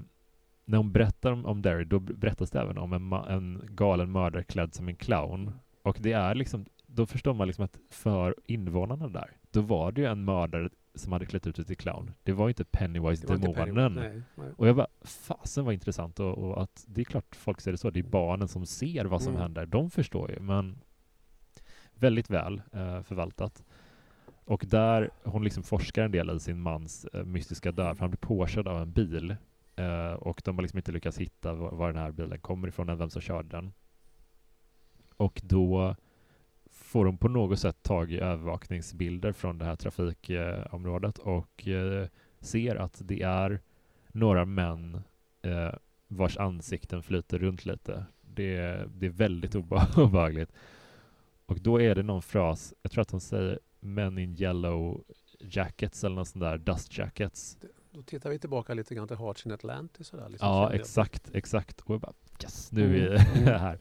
[0.66, 4.44] när hon berättar om, om Derry, då berättas det även om en, en galen mördare
[4.44, 5.52] klädd som en clown.
[5.84, 10.02] Och det är liksom, då förstår man liksom att för invånarna där, då var det
[10.02, 12.12] ju en mördare som hade klätt ut sig till clown.
[12.24, 13.94] Det var inte Pennywise Det var inte demonen.
[13.98, 14.48] Penny- nej, nej.
[14.58, 17.78] Och jag bara, fasen vad intressant och, och att det är klart folk ser det
[17.78, 17.90] så.
[17.90, 19.42] Det är barnen som ser vad som Mm.
[19.42, 19.66] händer.
[19.66, 20.80] De förstår ju, men
[21.94, 23.64] väldigt väl eh, förvaltat.
[24.46, 28.10] Och där hon liksom forskar en del i sin mans eh, mystiska död, för han
[28.10, 29.36] blir påkörd av en bil.
[29.76, 32.90] Eh, och de har liksom inte lyckats hitta var, var den här bilen kommer ifrån,
[32.90, 33.74] eller vem som körde den.
[35.18, 35.96] Och då
[36.92, 42.08] får de på något sätt tag i övervakningsbilder från det här trafikområdet och eh,
[42.40, 43.60] ser att det är
[44.08, 45.02] några män
[45.42, 45.74] eh,
[46.08, 48.06] vars ansikten flyter runt lite.
[48.22, 50.52] Det, det är väldigt obe- obehagligt.
[51.46, 55.04] Och då är det någon fras, jag tror att hon säger Men in yellow
[55.40, 57.58] jackets eller något sånt där, dust jackets.
[57.92, 60.08] Då tittar vi tillbaka lite grann till Hearts in Atlantis.
[60.08, 61.82] Sådär, liksom, Ja, exakt, exakt.
[61.82, 63.60] Och jag bara yes, nu är Mm, vi mm.
[63.60, 63.80] här.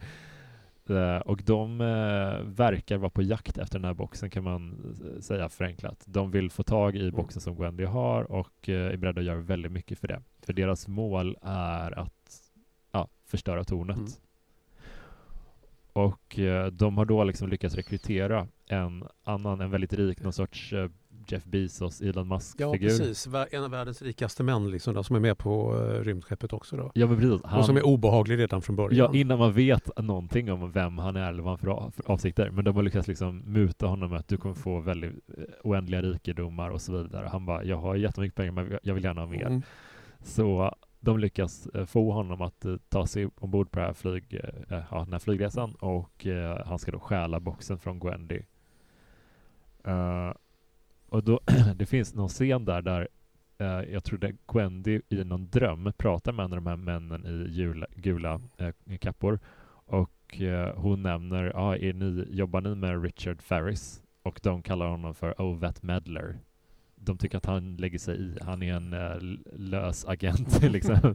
[0.90, 5.20] Eh, Och de eh, verkar vara på jakt efter den här boxen kan man eh,
[5.20, 6.05] säga förenklat.
[6.07, 7.14] De vill få tag i Mm.
[7.14, 10.22] boxen som Wendy har och är beredda att göra väldigt mycket för det.
[10.42, 12.40] För deras mål är att
[12.92, 13.96] ja, förstöra tornet.
[13.96, 14.09] Mm.
[15.92, 16.38] Och
[16.72, 20.72] de har då liksom lyckats rekrytera en annan, en väldigt rik, någon sorts
[21.33, 22.66] Jeff Bezos, Elon Musk-figur.
[22.66, 23.29] Ja, precis.
[23.51, 26.77] En av världens rikaste män liksom, då, som är med på uh, rymdskeppet också.
[26.77, 26.90] Då.
[26.95, 27.40] Ja, men precis.
[27.45, 28.97] Han, och som är obehaglig redan från början.
[29.12, 32.51] Ja, innan man vet någonting om vem han är eller vad han har för avsikter.
[32.51, 36.03] Men de har lyckats liksom muta honom med att du kommer få väldigt uh, oändliga
[36.03, 37.29] rikedomar och så vidare.
[37.33, 39.47] Han bara, jag har jättemycket pengar men jag vill gärna ha mer.
[39.47, 39.62] Mm.
[40.23, 44.99] Så de lyckas uh, få honom att ta sig ombord på det här flyg, ja,
[45.05, 46.27] den här flygresan och
[46.64, 48.43] han ska då stjäla boxen från Gwendy.
[51.11, 51.40] Och då,
[51.77, 53.09] det finns någon scen där, där
[53.61, 57.27] uh, jag tror det Gwendy i någon dröm pratar med en av de här männen
[57.27, 59.38] i gula, gula uh, kappor
[59.87, 64.03] och uh, hon nämner, ah, är ni, jobbar ni med Richard Ferris?
[64.23, 66.38] Och de kallar honom för Ovet Medler.
[66.94, 68.90] De tycker att han lägger sig i, han är en
[69.53, 70.96] lös agent liksom.
[71.03, 71.14] Mm.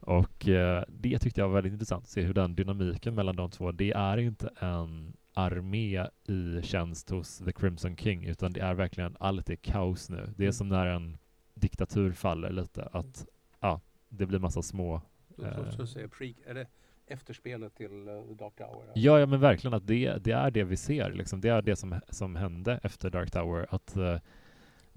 [0.00, 0.48] Och
[0.88, 3.92] det tyckte jag var väldigt intressant, att se hur den dynamiken mellan de två, det
[3.92, 9.50] är inte en armé i tjänst hos The Crimson King, utan det är verkligen allt
[9.50, 10.16] är kaos nu.
[10.36, 10.52] Det är mm.
[10.52, 11.18] som när en
[11.54, 13.26] diktatur faller lite, att
[13.60, 15.00] ja, det blir massa små...
[15.36, 16.06] Så, så, eh,
[16.46, 16.66] är det
[17.06, 18.92] efterspelet till uh, Dark Tower?
[18.94, 21.40] Ja, ja, men verkligen att det, det är det vi ser, liksom.
[21.40, 24.16] det är det som, som hände efter Dark Tower, att uh,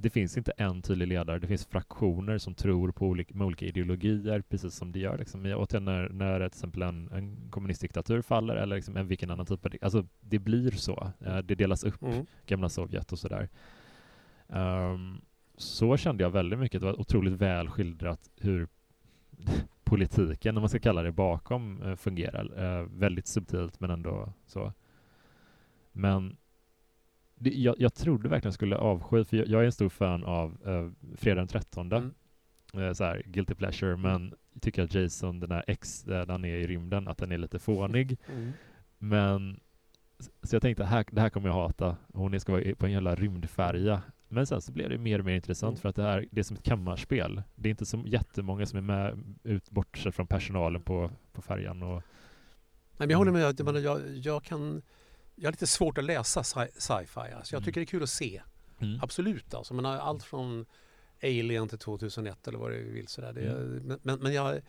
[0.01, 3.65] det finns inte en tydlig ledare, det finns fraktioner som tror på olika, med olika
[3.65, 5.45] ideologier, precis som det gör liksom.
[5.45, 9.65] återigen när, när till exempel en, en kommunistdiktatur faller eller liksom en vilken annan typ
[9.65, 11.11] av, alltså det blir så.
[11.27, 12.25] Uh, det delas upp, mm.
[12.45, 13.49] gamla Sovjet och sådär.
[14.47, 15.21] Um,
[15.57, 18.67] så kände jag väldigt mycket, det var otroligt väl skildrat hur
[19.83, 22.63] politiken, om man ska kalla det, bakom uh, fungerar.
[22.63, 24.73] Uh, väldigt subtilt men ändå så.
[25.91, 26.37] Men
[27.43, 30.57] det, jag, jag trodde verkligen skulle avsky, för jag, jag, är en stor fan av
[30.67, 31.91] uh, Fredag den 13.
[31.91, 32.11] Mm.
[32.75, 34.01] Uh, så här, guilty pleasure, mm.
[34.01, 37.31] men jag tycker att Jason, den här X, där han är i rymden, att den
[37.31, 38.17] är lite fånig.
[38.31, 38.51] Mm.
[39.03, 39.59] Men
[40.43, 41.97] så jag tänkte, här, det här kommer jag hata.
[42.13, 44.01] Hon ska vara på en jävla rymdfärja.
[44.27, 45.81] Men sen så blev det mer och mer intressant mm.
[45.81, 47.41] för att det här, det är som ett kammarspel.
[47.55, 51.83] Det är inte så jättemånga som är med, ut, bortsett från personalen på, på färjan.
[51.83, 52.03] Och,
[52.97, 54.81] Nej, men jag håller med, jag, jag, jag kan
[55.35, 57.19] jag har lite svårt att läsa sci-fi.
[57.19, 57.65] Alltså jag mm.
[57.65, 58.41] tycker det är kul att se.
[58.79, 58.99] Mm.
[59.01, 59.73] Absolut alltså.
[59.73, 60.65] Men allt från
[61.23, 63.07] Alien till 2001 eller vad du vill.
[63.07, 63.33] Sådär.
[63.33, 63.99] Det, mm.
[64.03, 64.61] men, men jag,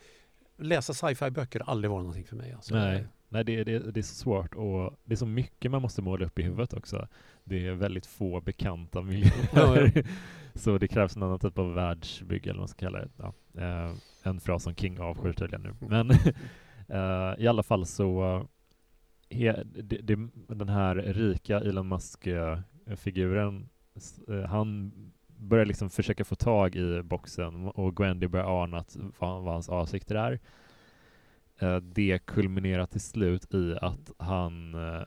[0.56, 2.52] läsa sci-fi böcker har aldrig varit någonting för mig.
[2.52, 2.74] Alltså.
[2.74, 6.02] Nej, Nej det, det, det är så svårt och det är så mycket man måste
[6.02, 7.08] måla upp i huvudet också.
[7.44, 9.32] Det är väldigt få bekanta miljöer.
[9.52, 10.02] Ja, ja.
[10.54, 13.08] så det krävs en annan typ av världsbygge eller vad man ska kalla det.
[13.16, 13.34] Ja.
[13.58, 15.74] Uh, en fras som King avskyr tydligen nu.
[15.88, 18.46] Men uh, i alla fall så
[19.64, 23.68] det, det, den här rika Elon Musk-figuren,
[24.28, 24.92] eh, han
[25.26, 29.68] börjar liksom försöka få tag i boxen och Gwendy börjar ana att vad, vad hans
[29.68, 30.40] avsikter är.
[31.58, 35.02] Eh, det kulminerar till slut i att han eh,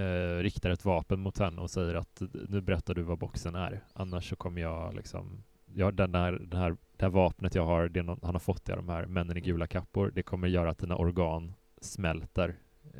[0.00, 3.84] eh, riktar ett vapen mot henne och säger att nu berättar du vad boxen är,
[3.92, 5.44] annars så kommer jag liksom
[5.74, 8.64] jag, den här, den här, det här vapnet jag har, det någon, han har fått
[8.64, 12.56] det av de här männen i gula kappor, det kommer göra att dina organ smälter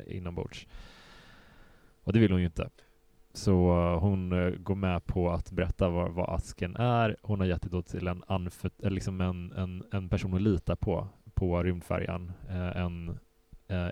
[0.07, 0.67] inombords.
[2.03, 2.69] Och det vill hon ju inte.
[3.33, 7.17] Så uh, hon uh, går med på att berätta vad, vad asken är.
[7.21, 10.75] Hon har gett det då till en, anfört, liksom en, en, en person hon litar
[10.75, 12.31] på, på rymdfärjan.
[12.75, 13.19] En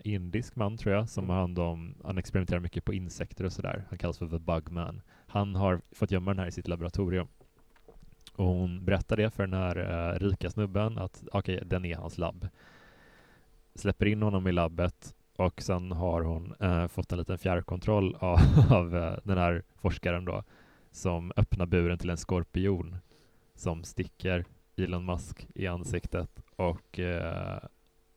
[0.03, 1.33] indisk man tror jag, som mm.
[1.33, 3.83] har hand om, han experimenterar mycket på insekter och sådär.
[3.89, 5.01] Han kallas för The Bugman.
[5.27, 7.27] Han har fått gömma den här i sitt laboratorium.
[8.35, 12.17] Och hon berättar det för den här rika snubben att okej, okay, den är hans
[12.17, 12.47] labb.
[13.75, 18.39] Släpper in honom i labbet och sen har hon eh, fått en liten fjärrkontroll av,
[18.69, 20.43] av eh, den här forskaren då
[20.91, 22.97] som öppnar buren till en skorpion
[23.55, 24.45] som sticker
[24.77, 27.59] Elon Musk i ansiktet och eh,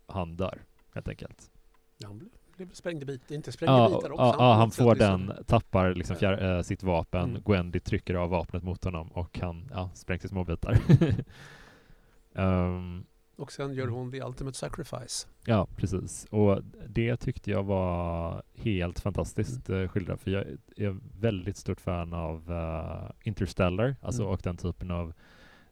[0.07, 0.63] han dör
[0.95, 1.51] helt enkelt.
[1.99, 4.25] Ja, han blev sprängd i bitar, inte sprängd ja, bitar också.
[4.25, 5.45] Ja, han, han får den, liksom.
[5.45, 7.43] tappar liksom fjär, äh, sitt vapen, mm.
[7.45, 10.79] Gwendy trycker av vapnet mot honom och han ja, sprängs i små bitar.
[12.33, 13.95] um, Och sen gör mm.
[13.95, 15.29] hon The Ultimate Sacrifice.
[15.47, 16.27] Ja, precis.
[16.31, 19.83] Och det tyckte jag var helt fantastiskt mm.
[19.83, 20.21] Eh, skildrat.
[20.21, 20.45] För jag
[20.77, 24.35] är väldigt stort fan av uh, Interstellar, alltså mm.
[24.35, 25.13] och den typen av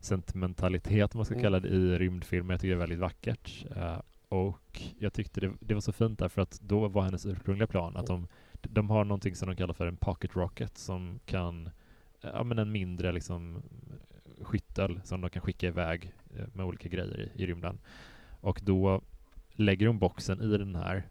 [0.00, 1.42] sentimentalitet, man ska mm.
[1.42, 2.54] kalla det, i rymdfilmer.
[2.54, 3.66] Jag tycker det är väldigt vackert.
[3.76, 7.66] Uh, och jag tyckte det, det, var så fint därför att då var hennes ursprungliga
[7.66, 8.28] plan att de,
[8.62, 11.70] de har någonting som de kallar för en pocket rocket som kan,
[12.20, 13.62] ja men en mindre liksom
[14.40, 16.12] skyttel som de kan skicka iväg
[16.52, 17.78] med olika grejer i, i rymden.
[18.40, 19.02] Och då
[19.52, 21.08] lägger de boxen i den här,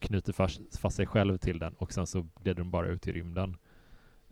[0.00, 3.12] knyter fast, fast sig själv till den och sen så glider de bara ut i
[3.12, 3.56] rymden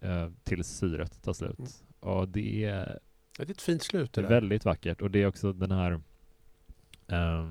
[0.01, 1.59] eh, tills syret tar slut.
[1.59, 2.15] Mm.
[2.15, 2.99] Och det är,
[3.37, 6.01] det är ett fint slut det Väldigt vackert och det är också den här
[7.09, 7.51] eh,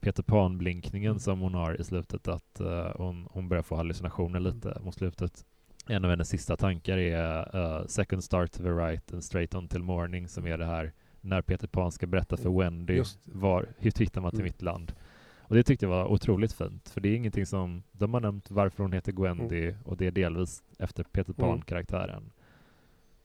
[0.00, 1.20] Peter Pan-blinkningen mm.
[1.20, 4.84] som hon har i slutet, att uh, hon, hon börjar få hallucinationer lite mm.
[4.84, 5.44] mot slutet.
[5.86, 9.68] en av hennes sista tankar är uh, Second start to the right and straight on
[9.68, 10.92] till morning som är det här
[11.22, 14.44] när Peter Pan ska berätta för Wendy var, hur hittar man till mm.
[14.44, 14.92] mitt land.
[15.38, 18.50] Och det tyckte jag var otroligt fint, för det är ingenting som, de har nämnt
[18.50, 19.82] varför hon heter Gwendy mm.
[19.84, 21.48] och det är delvis efter Peter mm.
[21.48, 22.32] Pan-karaktären.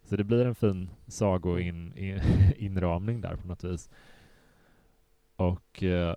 [0.04, 3.90] Så det blir en fin sagoinramning in, där på något vis.
[5.36, 6.16] Och uh,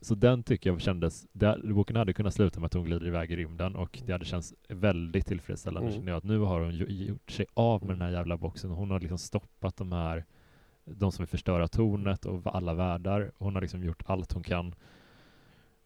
[0.00, 3.30] så den tycker jag kändes, där, boken hade kunnat sluta med att hon glider iväg
[3.30, 5.98] i rymden och det hade känts väldigt tillfredsställande mm.
[5.98, 8.70] känner jag att nu har hon gjort sig av med den här jävla boxen.
[8.70, 10.24] Hon har liksom stoppat de här,
[10.96, 13.32] de som vill förstöra tornet och alla världar.
[13.38, 14.74] Hon har liksom gjort allt hon kan.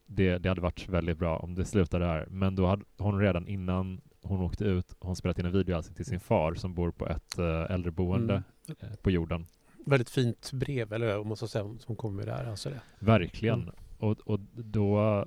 [0.07, 3.49] Det, det hade varit väldigt bra om det slutade där, men då hade hon redan
[3.49, 6.91] innan hon åkte ut, hon spelat in en video alltså till sin far som bor
[6.91, 8.93] på ett äh, äldreboende mm.
[8.93, 9.47] äh, på jorden.
[9.87, 12.51] Väldigt fint brev, eller måste jag säga, som kommer där.
[12.51, 12.81] Alltså det.
[12.99, 13.63] Verkligen.
[13.63, 13.75] Mm.
[13.99, 15.25] Och, och då,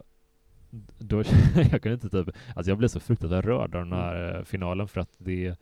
[0.97, 1.17] då
[1.71, 4.35] jag kunde inte typ, alltså jag blev så fruktansvärt rörd av den här mm.
[4.35, 5.55] Eh, finalen för att det,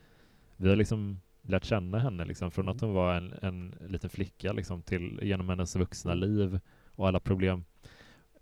[0.57, 4.53] vi har liksom lärt känna henne liksom från att hon var en, en liten flicka
[4.53, 6.29] liksom till genom hennes vuxna mm.
[6.29, 7.65] liv och alla problem.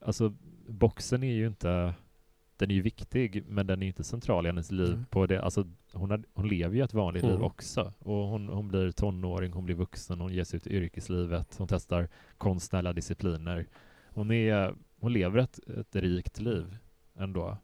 [0.02, 0.34] Alltså
[0.68, 1.94] boxen är ju inte
[2.58, 4.94] den är ju viktig, men den är inte central i hennes liv.
[4.94, 5.06] Mm.
[5.06, 5.42] På det.
[5.42, 7.36] Alltså, hon, har, hon lever ju ett vanligt mm.
[7.36, 7.94] liv också.
[8.00, 11.68] Och hon, hon blir tonåring, hon blir vuxen, hon ger sig ut i yrkeslivet, hon
[11.68, 13.68] testar konstnärliga discipliner.
[14.10, 16.78] Hon, är, hon lever ett, ett rikt liv
[17.16, 17.58] ändå.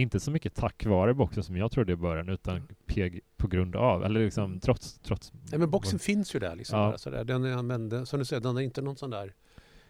[0.00, 3.76] Inte så mycket tack vare boxen som jag trodde i början, utan peg på grund
[3.76, 4.60] av, eller liksom mm.
[4.60, 4.98] trots...
[4.98, 6.78] trots Nej, men boxen finns ju där liksom.
[6.78, 6.86] Ja.
[6.86, 7.24] Bara, sådär.
[7.24, 9.34] Den är, som du säger, den är inte någon sån där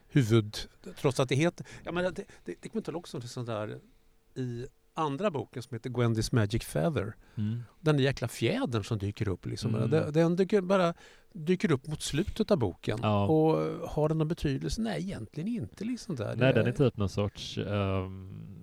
[0.08, 0.56] huvud...
[1.00, 1.66] Trots att det heter...
[1.84, 3.78] Ja, men det, det, det kommer inte också till sånt där
[4.34, 7.14] i andra boken som heter Gwendys Magic Feather.
[7.36, 7.62] Mm.
[7.80, 9.46] Den där jäkla fjädern som dyker upp.
[9.46, 9.74] Liksom.
[9.74, 9.90] Mm.
[9.90, 10.94] Den, den dyker bara
[11.32, 12.98] dyker upp mot slutet av boken.
[13.02, 13.26] Ja.
[13.26, 14.82] Och har den någon betydelse?
[14.82, 15.84] Nej, egentligen inte.
[15.84, 16.36] Liksom där.
[16.36, 18.59] Nej, den är typ någon sorts um,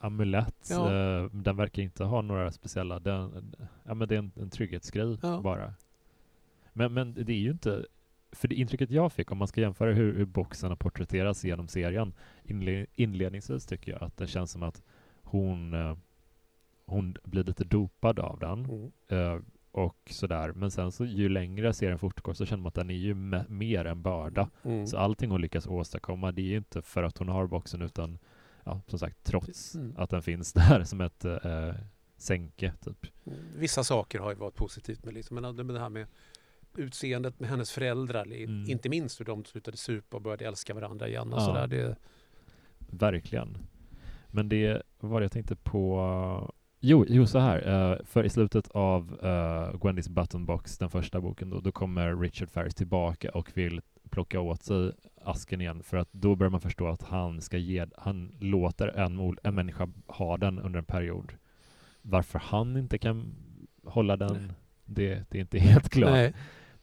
[0.00, 0.68] amulett.
[0.70, 0.92] Ja.
[0.92, 2.98] Uh, den verkar inte ha några speciella...
[2.98, 5.40] Den, ja, men det är en, en trygghetsgrej ja.
[5.40, 5.74] bara.
[6.72, 7.86] Men, men det är ju inte...
[8.32, 12.12] För det intrycket jag fick, om man ska jämföra hur, hur boxarna porträtteras genom serien,
[12.44, 14.82] inle, inledningsvis tycker jag att det känns som att
[15.22, 15.96] hon, uh,
[16.86, 18.64] hon blir lite dopad av den.
[18.64, 18.90] Mm.
[19.12, 19.42] Uh,
[19.72, 20.52] och sådär.
[20.52, 23.14] Men sen så ju längre serien fortgår så känner man att den är ju
[23.48, 24.50] mer en börda.
[24.62, 24.86] Mm.
[24.86, 28.18] Så allting hon lyckas åstadkomma, det är ju inte för att hon har boxen utan
[28.70, 29.94] ja, som sagt trots mm.
[29.96, 31.74] att den finns där som ett äh,
[32.16, 32.72] sänke.
[32.84, 33.06] Typ.
[33.26, 33.38] Mm.
[33.56, 36.06] Vissa saker har ju varit positivt med, liksom, men det här med
[36.76, 38.70] utseendet med hennes föräldrar, mm.
[38.70, 41.32] inte minst hur de slutade supa och började älska varandra igen.
[41.32, 41.44] Och ja.
[41.44, 41.96] sådär, det...
[42.78, 43.58] Verkligen.
[44.26, 47.68] Men det var det jag tänkte på Jo, jo så här.
[47.68, 52.50] Uh, för i slutet av uh, Gwendys Buttonbox, den första boken, då, då kommer Richard
[52.50, 54.92] Ferris tillbaka och vill plocka åt sig
[55.24, 59.36] asken igen för att då börjar man förstå att han ska ge, han låter en,
[59.42, 61.32] en människa ha den under en period.
[62.02, 63.34] Varför han inte kan
[63.84, 64.52] hålla den,
[64.84, 66.10] det, det, är inte helt klart.
[66.10, 66.34] Nej.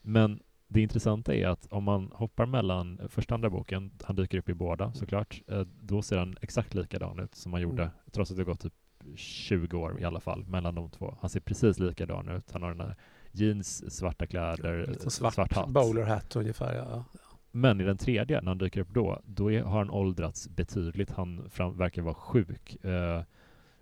[0.02, 4.38] Men det intressanta är att om man hoppar mellan första och andra boken, han dyker
[4.38, 7.94] upp i båda såklart, uh, då ser han exakt likadan ut som han gjorde, mm.
[8.10, 8.72] trots att det gått typ
[9.16, 11.18] 20 år i alla fall mellan de två.
[11.20, 12.50] Han ser precis likadan ut.
[12.52, 12.96] Han har den här
[13.32, 15.68] jeans, svarta kläder, svart, svart hatt.
[15.68, 17.04] Bowlerhatt ungefär, ja.
[17.50, 21.10] Men i den tredje, när han dyker upp då, då är, har han åldrats betydligt.
[21.10, 22.76] Han fram, verkar vara sjuk.
[22.84, 23.22] Uh,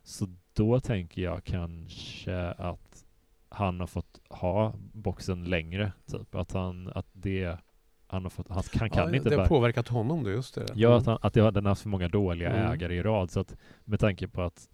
[0.02, 3.04] så då tänker jag kanske att
[3.48, 6.34] han har fått ha boxen längre, typ.
[6.34, 7.58] Att han, att det
[8.06, 10.66] han, har fått, han, han kan ja, inte Det har påverkat honom då, just det.
[10.74, 12.72] Ja, att, han, att det, den har haft för många dåliga mm.
[12.72, 13.30] ägare i rad.
[13.30, 14.68] Så att med tanke på att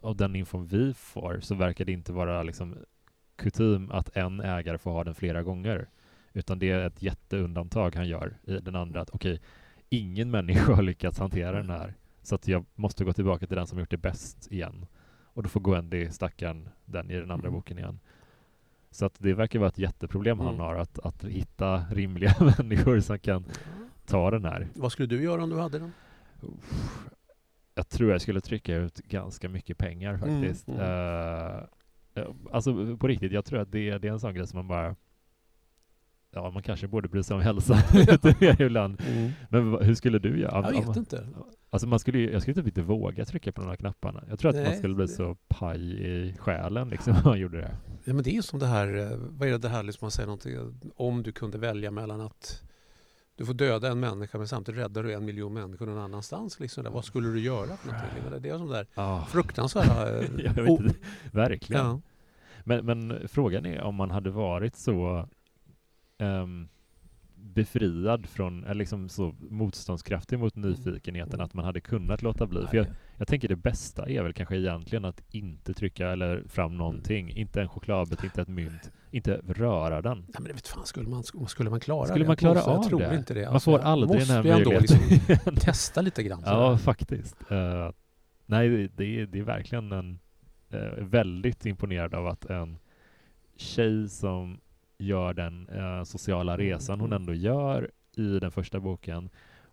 [0.00, 2.76] av den infon vi får så verkar det inte vara liksom
[3.36, 5.88] kutym att en ägare får ha den flera gånger.
[6.38, 9.00] Utan det är ett jätteundantag han gör i den andra.
[9.00, 9.46] Att okej, okay,
[9.88, 11.94] ingen människa har lyckats hantera den här.
[12.22, 14.86] Så att jag måste gå tillbaka till den som gjort det bäst igen.
[15.24, 17.52] Och då får Gwendy, stackaren, den i den andra mm.
[17.52, 18.00] boken igen.
[18.90, 20.46] Så att det verkar vara ett jätteproblem mm.
[20.46, 23.44] han har, att, att hitta rimliga människor som kan
[24.06, 24.68] ta den här.
[24.74, 25.92] Vad skulle du göra om du hade den?
[27.78, 30.68] jag tror jag skulle trycka ut ganska mycket pengar mm, faktiskt.
[30.68, 31.64] Mm, mm.
[32.16, 34.68] Uh, alltså på riktigt, jag tror att det, det är en sån grej som man
[34.68, 34.96] bara
[36.30, 39.00] Ja, man kanske borde bry sig om hälsan lite mer ibland.
[39.06, 39.30] Mm.
[39.48, 40.72] Men hur skulle du göra?
[40.74, 41.28] Jag vet inte.
[41.70, 44.24] Alltså man skulle, jag skulle typ inte våga trycka på de här knapparna.
[44.28, 47.60] Jag tror att Nej, man skulle bli så paj i själen liksom om man gjorde
[47.60, 47.76] det.
[48.04, 50.04] Ja, men det är ju som det här, eh, vad är det, det här liksom
[50.04, 52.62] man säger någonting, om du kunde välja mellan att
[53.36, 56.60] du får döda en människa men samtidigt räddar du en miljon människor någon annanstans.
[56.60, 56.86] Liksom.
[56.90, 58.42] Vad skulle du göra för någonting?
[58.42, 59.26] Det är som där oh.
[59.26, 60.20] fruktansvärda...
[60.68, 60.90] oh.
[61.32, 61.86] Verkligen.
[61.86, 62.00] Ja.
[62.64, 65.28] Men, men, frågan är om man hade varit så
[66.18, 66.68] um,
[67.54, 71.44] befriad från, eller liksom så motståndskraftig mot nyfikenheten mm.
[71.44, 72.66] att man hade kunnat låta bli.
[72.66, 76.76] För jag, jag tänker det bästa är väl kanske egentligen att inte trycka eller fram
[76.76, 77.26] någonting.
[77.26, 77.38] Mm.
[77.38, 78.92] Inte en chokladbit, inte ett mynt.
[79.10, 80.18] Inte röra den.
[80.18, 82.28] Nej, men det vet fan, skulle man, skulle man klara skulle det?
[82.28, 83.16] Man klara jag av tror det?
[83.16, 83.50] inte det.
[83.50, 85.08] Man får alltså, aldrig den här möjligheten.
[85.08, 86.42] Liksom testa lite grann.
[86.46, 87.36] ja, faktiskt.
[87.52, 87.90] Uh,
[88.46, 90.18] nej, det är, det är verkligen en
[90.74, 92.78] uh, väldigt imponerad av att en
[93.56, 94.60] tjej som
[94.98, 97.22] gör den uh, sociala mm, resan hon mm.
[97.22, 99.30] ändå gör i den första boken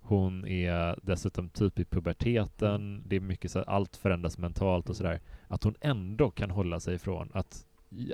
[0.08, 3.04] hon är dessutom typ i puberteten.
[3.06, 5.22] Det är mycket så att allt förändras mentalt och sådär.
[5.48, 7.66] Att hon ändå kan hålla sig ifrån att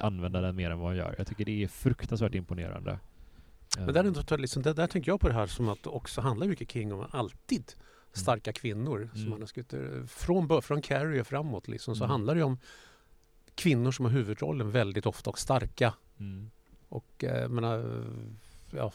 [0.01, 1.15] använda den mer än vad hon gör.
[1.17, 2.99] Jag tycker det är fruktansvärt imponerande.
[3.77, 6.21] Men där, är liksom, där, där tänker jag på det här som att det också
[6.21, 8.11] handlar mycket kring om alltid mm.
[8.11, 8.97] starka kvinnor.
[8.97, 9.15] Mm.
[9.15, 12.11] Som man har skrivit, eh, från, från Carrie och framåt liksom, så mm.
[12.11, 12.57] handlar det om
[13.55, 15.93] kvinnor som har huvudrollen väldigt ofta och starka.
[16.19, 16.51] Mm.
[16.91, 18.03] Och eh, menar,
[18.71, 18.91] ja,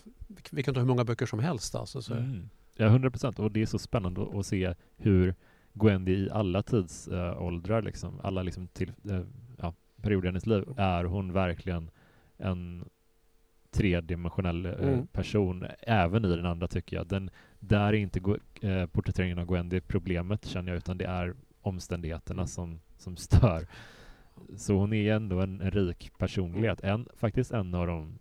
[0.51, 1.75] vi kan ta hur många böcker som helst.
[1.75, 2.15] Alltså, så.
[2.15, 2.49] Mm.
[2.77, 3.39] Ja, hundra procent.
[3.39, 5.35] Och det är så spännande att se hur
[5.73, 9.21] Gwendy i alla tidsåldrar, uh, liksom, alla liksom till, uh,
[9.59, 11.91] ja, perioder i hennes liv, är hon verkligen
[12.39, 12.85] en
[13.71, 15.07] tredimensionell uh, mm.
[15.07, 17.07] person, även i den andra tycker jag.
[17.07, 18.21] Den, där är inte
[18.93, 22.47] porträtteringen av Gwendy problemet känner jag, utan det är omständigheterna mm.
[22.47, 23.67] som, som stör.
[24.57, 28.19] Så hon är ändå en, en rik personlighet, en, faktiskt en av de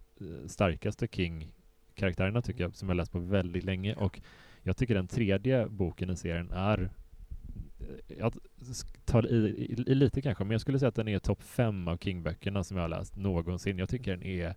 [0.47, 3.95] starkaste King-karaktärerna tycker jag, som jag läst på väldigt länge.
[3.95, 4.22] Och
[4.63, 6.89] jag tycker den tredje boken i serien är
[7.80, 8.34] eh, jag
[9.05, 11.88] tar i, i, i, lite kanske, men jag skulle säga att den är topp fem
[11.88, 13.78] av King-böckerna som jag har läst någonsin.
[13.78, 14.55] Jag tycker den är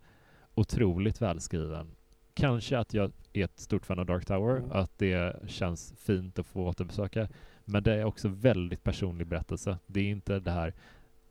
[0.54, 1.90] otroligt välskriven.
[2.34, 4.70] Kanske att jag är ett stort fan av Dark Tower, mm.
[4.72, 7.28] att det känns fint att få återbesöka.
[7.64, 9.78] Men det är också väldigt personlig berättelse.
[9.86, 10.74] Det är inte det här,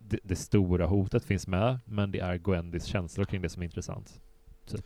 [0.09, 3.65] det, det stora hotet finns med, men det är Gwendys känslor kring det som är
[3.65, 4.21] intressant.
[4.65, 4.85] Typ.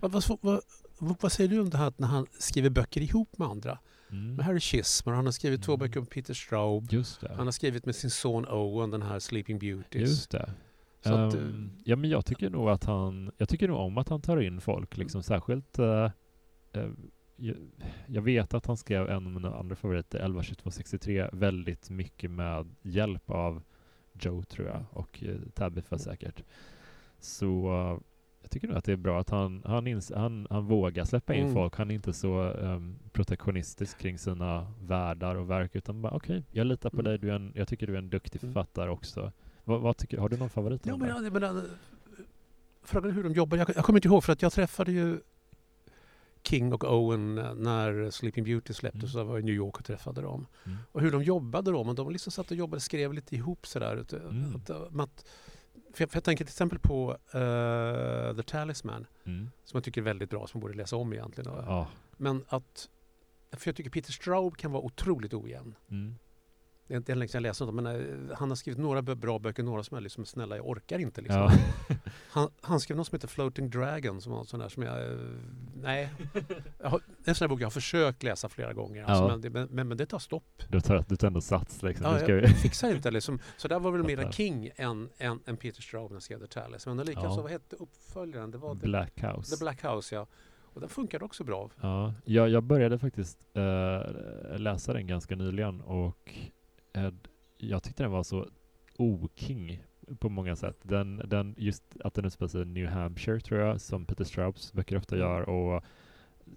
[0.00, 0.60] Vad, vad, vad,
[0.98, 3.78] vad säger du om det här när han skriver böcker ihop med andra?
[4.10, 4.34] Mm.
[4.34, 5.64] Med Harry Chismer, han har skrivit mm.
[5.64, 6.88] två böcker om Peter Straub.
[7.36, 10.00] Han har skrivit med sin son Owen, den här Sleeping Beauties.
[10.00, 10.52] Just det.
[11.04, 14.08] Um, att, uh, ja, men jag tycker nog att han, jag tycker nog om att
[14.08, 16.10] han tar in folk, liksom särskilt uh,
[16.76, 16.90] uh,
[17.36, 17.56] jag,
[18.06, 23.30] jag, vet att han skrev en av mina andra favoriter, 112263, väldigt mycket med hjälp
[23.30, 23.62] av
[24.12, 26.42] Joe tror jag och uh, Tabitha säkert.
[27.20, 27.68] Så
[28.42, 31.34] jag tycker nog att det är bra att han, han, ins, han, han vågar släppa
[31.34, 31.54] in mm.
[31.54, 31.76] folk.
[31.76, 36.50] Han är inte så um, protektionistisk kring sina världar och verk utan bara okej, okay,
[36.50, 37.04] jag litar på mm.
[37.04, 37.18] dig.
[37.18, 38.54] Du är en, jag tycker du är en duktig mm.
[38.54, 39.32] författare också.
[39.64, 40.86] Vad, vad tycker, har du någon favorit?
[40.86, 41.62] Ja, men, jag, men,
[42.82, 43.58] frågan är hur de jobbar.
[43.58, 45.20] Jag, jag kommer inte ihåg för att jag träffade ju
[46.44, 49.02] King och Owen när Sleeping Beauty släpptes.
[49.02, 49.12] Mm.
[49.12, 50.46] Så jag var i New York och träffade dem.
[50.64, 50.78] Mm.
[50.92, 51.84] Och hur de jobbade då.
[51.84, 54.04] Men de liksom satt och jobbade, skrev lite ihop sådär.
[54.12, 54.56] Mm.
[54.56, 55.24] Att, att,
[55.94, 59.50] för jag, för jag, tänker till exempel på uh, The Talisman, mm.
[59.64, 61.52] som jag tycker är väldigt bra, som man borde läsa om egentligen.
[61.66, 61.88] Ja.
[62.16, 62.88] Men att,
[63.52, 65.74] för jag tycker Peter Straub kan vara otroligt ojämn.
[65.90, 66.14] Mm
[66.92, 69.38] det är inte länge sedan jag läste honom, men uh, han har skrivit några bra
[69.38, 71.40] böcker, några som är liksom snälla, jag orkar inte liksom.
[71.40, 71.94] Ja.
[72.30, 75.38] han, han skrev något som heter Floating Dragon, som var sån där som jag, uh,
[75.74, 76.12] nej.
[76.82, 79.50] Jag har, en sån här bok jag har försökt läsa flera gånger, alltså, ja.
[79.50, 80.62] men, men, men, det tar stopp.
[80.68, 82.06] Du tar, du tar ändå sats liksom.
[82.06, 83.38] Ja, jag, jag fixar inte liksom.
[83.56, 86.46] Så där var väl mera King än, än, än Peter Straub när han skrev The
[86.46, 86.86] Talis.
[86.86, 87.42] Men likaså, ja.
[87.42, 88.50] vad hette uppföljaren?
[88.50, 89.56] Det var Black The, House.
[89.56, 90.26] The Black House, ja.
[90.74, 91.70] Och den funkade också bra.
[91.80, 96.34] Ja, jag, jag började faktiskt uh, läsa den ganska nyligen och
[97.58, 98.48] jag tyckte den var så
[98.96, 99.82] oking
[100.18, 100.76] på många sätt.
[100.82, 104.72] Den, den, just att den utspelar sig i New Hampshire tror jag, som Peter Straubs
[104.72, 105.28] böcker ofta mm.
[105.28, 105.48] gör.
[105.48, 105.84] Och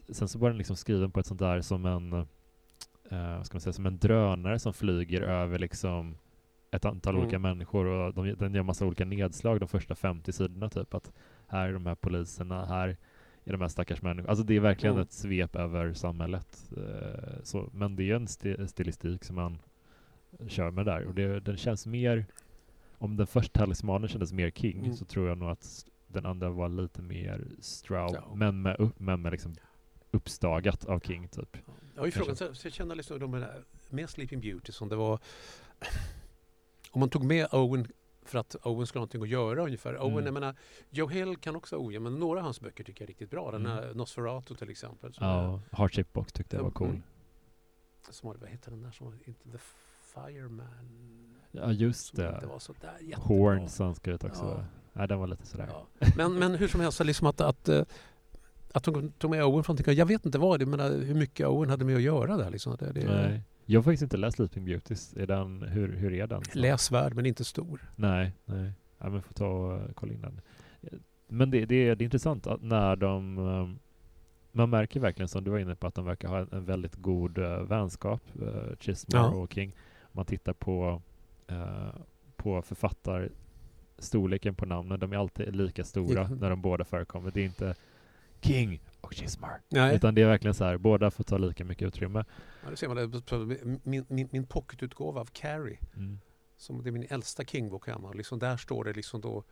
[0.09, 3.61] sen så var den liksom skriven på ett sånt där som en, uh, ska man
[3.61, 6.17] säga, som en drönare som flyger över liksom
[6.71, 7.23] ett antal mm.
[7.23, 10.93] olika människor och de, den gör massa olika nedslag de första 50 sidorna typ.
[10.93, 11.11] Att
[11.47, 12.97] här är de här poliserna, här
[13.43, 14.29] är de här stackars människorna.
[14.29, 15.03] Alltså det är verkligen mm.
[15.03, 16.71] ett svep över samhället.
[16.77, 19.59] Uh, så, men det är en sti stilistik som man
[20.47, 21.05] kör med där.
[21.05, 22.25] Och det, den känns mer,
[22.97, 24.95] om den första talismanen kändes mer King mm.
[24.95, 28.35] så tror jag nog att den andra var lite mer Straub, ja.
[28.35, 29.55] men med, men med liksom
[30.11, 31.57] uppstagat av King typ.
[31.95, 35.19] Ja, frågan, så jag känner liksom de här, med Sleeping Beauty som det var
[36.91, 37.87] om man tog med Owen
[38.25, 39.89] för att Owen skulle ha någonting att göra ungefär.
[39.89, 40.01] Mm.
[40.01, 40.55] Owen, jag menar,
[40.89, 43.51] Joe Hill kan också ojämn, men några av hans böcker tycker jag är riktigt bra.
[43.51, 43.77] Den mm.
[43.77, 45.13] här Nosferatu till exempel.
[45.19, 46.89] Ja, Hardship Box tyckte jag var cool.
[46.89, 47.03] Mm.
[48.09, 49.57] Som, vad heter den där som inte The
[50.15, 50.67] Fireman.
[51.51, 52.43] Ja, just det.
[53.15, 54.43] Horn som skrev också.
[54.43, 54.65] Ja.
[54.93, 55.67] Nej, den var lite sådär.
[55.69, 55.87] Ja.
[56.17, 57.83] Men, men hur som helst, liksom att, att, eh,
[58.73, 61.69] att de tog med Owen från Jag vet inte vad det men hur mycket Owen
[61.69, 62.49] hade med att göra där.
[62.49, 62.77] Liksom.
[62.79, 63.41] Det, det, Nej.
[63.65, 65.13] Jag har faktiskt inte läst Sleeping Beauties.
[65.13, 66.41] Är den, hur, hur är den?
[66.53, 67.91] Läsvärd, men inte stor.
[67.95, 68.71] Nej, nej.
[68.97, 70.41] Ja, men får ta och kolla in den.
[71.27, 73.79] Men det, det, det är intressant att när de um,
[74.51, 77.37] man märker verkligen som du var inne på att de verkar ha en, väldigt god
[77.67, 79.29] vänskap, uh, Chismore ja.
[79.29, 79.75] och King.
[80.15, 81.01] Man tittar på,
[81.51, 81.95] uh,
[82.35, 86.37] på författarstorleken på namnen, de är alltid lika stora mm.
[86.37, 87.31] när de båda förekommer.
[87.31, 87.75] Det är inte
[88.41, 89.61] King och Chismar.
[89.69, 89.95] Nej.
[89.95, 92.25] Utan det är verkligen så här, båda får ta lika mycket utrymme.
[92.63, 93.79] Ja, det ser man.
[93.83, 96.19] Min, min, min pocketutgåva av Carrie, mm.
[96.57, 99.43] som det är min äldsta King-bok hemma, liksom där står det liksom då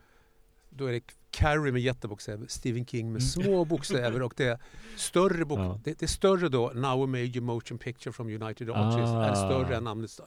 [0.75, 1.01] då är det
[1.31, 3.21] Carrie med jättebokstäver, Stephen King med mm.
[3.21, 4.57] små bokstäver och det är
[4.95, 5.79] större bok, ja.
[5.83, 9.23] det, det, är större då, Now a major motion picture from United Artists, ah.
[9.23, 10.19] är större än namnet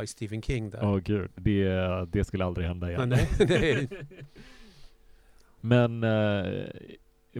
[0.00, 0.80] by Stephen King där.
[0.80, 3.08] Oh, gud, det, det skulle aldrig hända igen.
[3.08, 3.88] Nej, nej,
[5.60, 6.66] Men eh,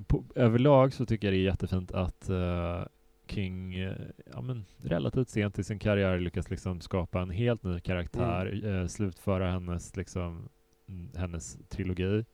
[0.06, 2.82] på, överlag så tycker jag det är jättefint att eh,
[3.26, 3.96] King eh,
[4.32, 8.80] ja, men, relativt sent i sin karriär lyckas liksom skapa en helt ny karaktär, mm.
[8.80, 10.48] eh, slutföra hennes, liksom,
[10.88, 12.24] mm, hennes trilogi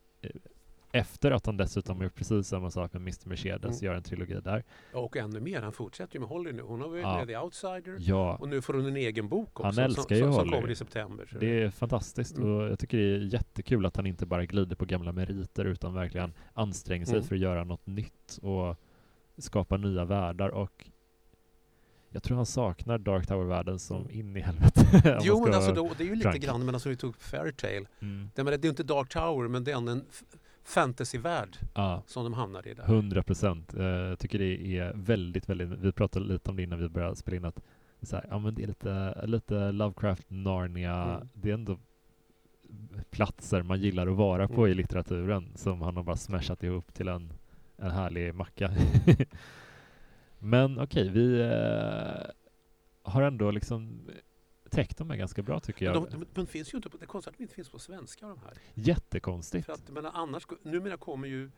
[0.93, 3.87] efter att han dessutom gjort precis samma sak med Mr Mercedes, mm.
[3.87, 4.65] gör en trilogi där.
[4.93, 6.63] Och ännu mer, han fortsätter ju med Holly nu.
[6.63, 7.19] Hon har varit ja.
[7.19, 8.37] med The Outsider ja.
[8.37, 9.81] och nu får hon en egen bok också.
[9.81, 11.27] Han älskar som, ju som, som kommer i september.
[11.33, 11.39] Så.
[11.39, 12.51] Det är fantastiskt mm.
[12.51, 15.95] och jag tycker det är jättekul att han inte bara glider på gamla meriter utan
[15.95, 17.27] verkligen anstränger sig mm.
[17.27, 18.77] för att göra något nytt och
[19.39, 20.91] skapa nya världar och
[22.13, 24.11] jag tror han saknar Dark Tower-världen som mm.
[24.11, 25.19] in i helvete.
[25.23, 26.43] jo, men alltså då, det är ju lite frank.
[26.43, 27.87] grann, men alltså vi tog Fairytale.
[28.01, 28.31] Mm.
[28.35, 30.05] Det, det är inte Dark Tower, men det är en
[30.65, 32.03] fantasyvärld ja.
[32.07, 32.85] som de hamnar i där.
[32.85, 33.75] 100 procent.
[33.75, 37.17] Eh, jag tycker det är väldigt, väldigt, vi pratade lite om det innan vi började
[37.17, 37.61] spela in, att
[38.03, 41.29] så här, ja, men det är lite, lite Lovecraft, Narnia, mm.
[41.33, 41.79] det är ändå
[43.11, 44.71] platser man gillar att vara på mm.
[44.71, 47.33] i litteraturen som han har bara smashat ihop till en,
[47.77, 48.71] en härlig macka.
[50.43, 52.31] Men okej, okay, vi eh,
[53.03, 54.09] har ändå liksom
[54.71, 55.95] täckt dem ganska bra tycker jag.
[55.95, 57.69] Men de, de, de finns ju inte på, det är konstigt att de inte finns
[57.69, 58.53] på svenska de här.
[58.75, 59.67] Jättekonstigt.
[59.67, 61.51] För att, men annars, numera kommer ju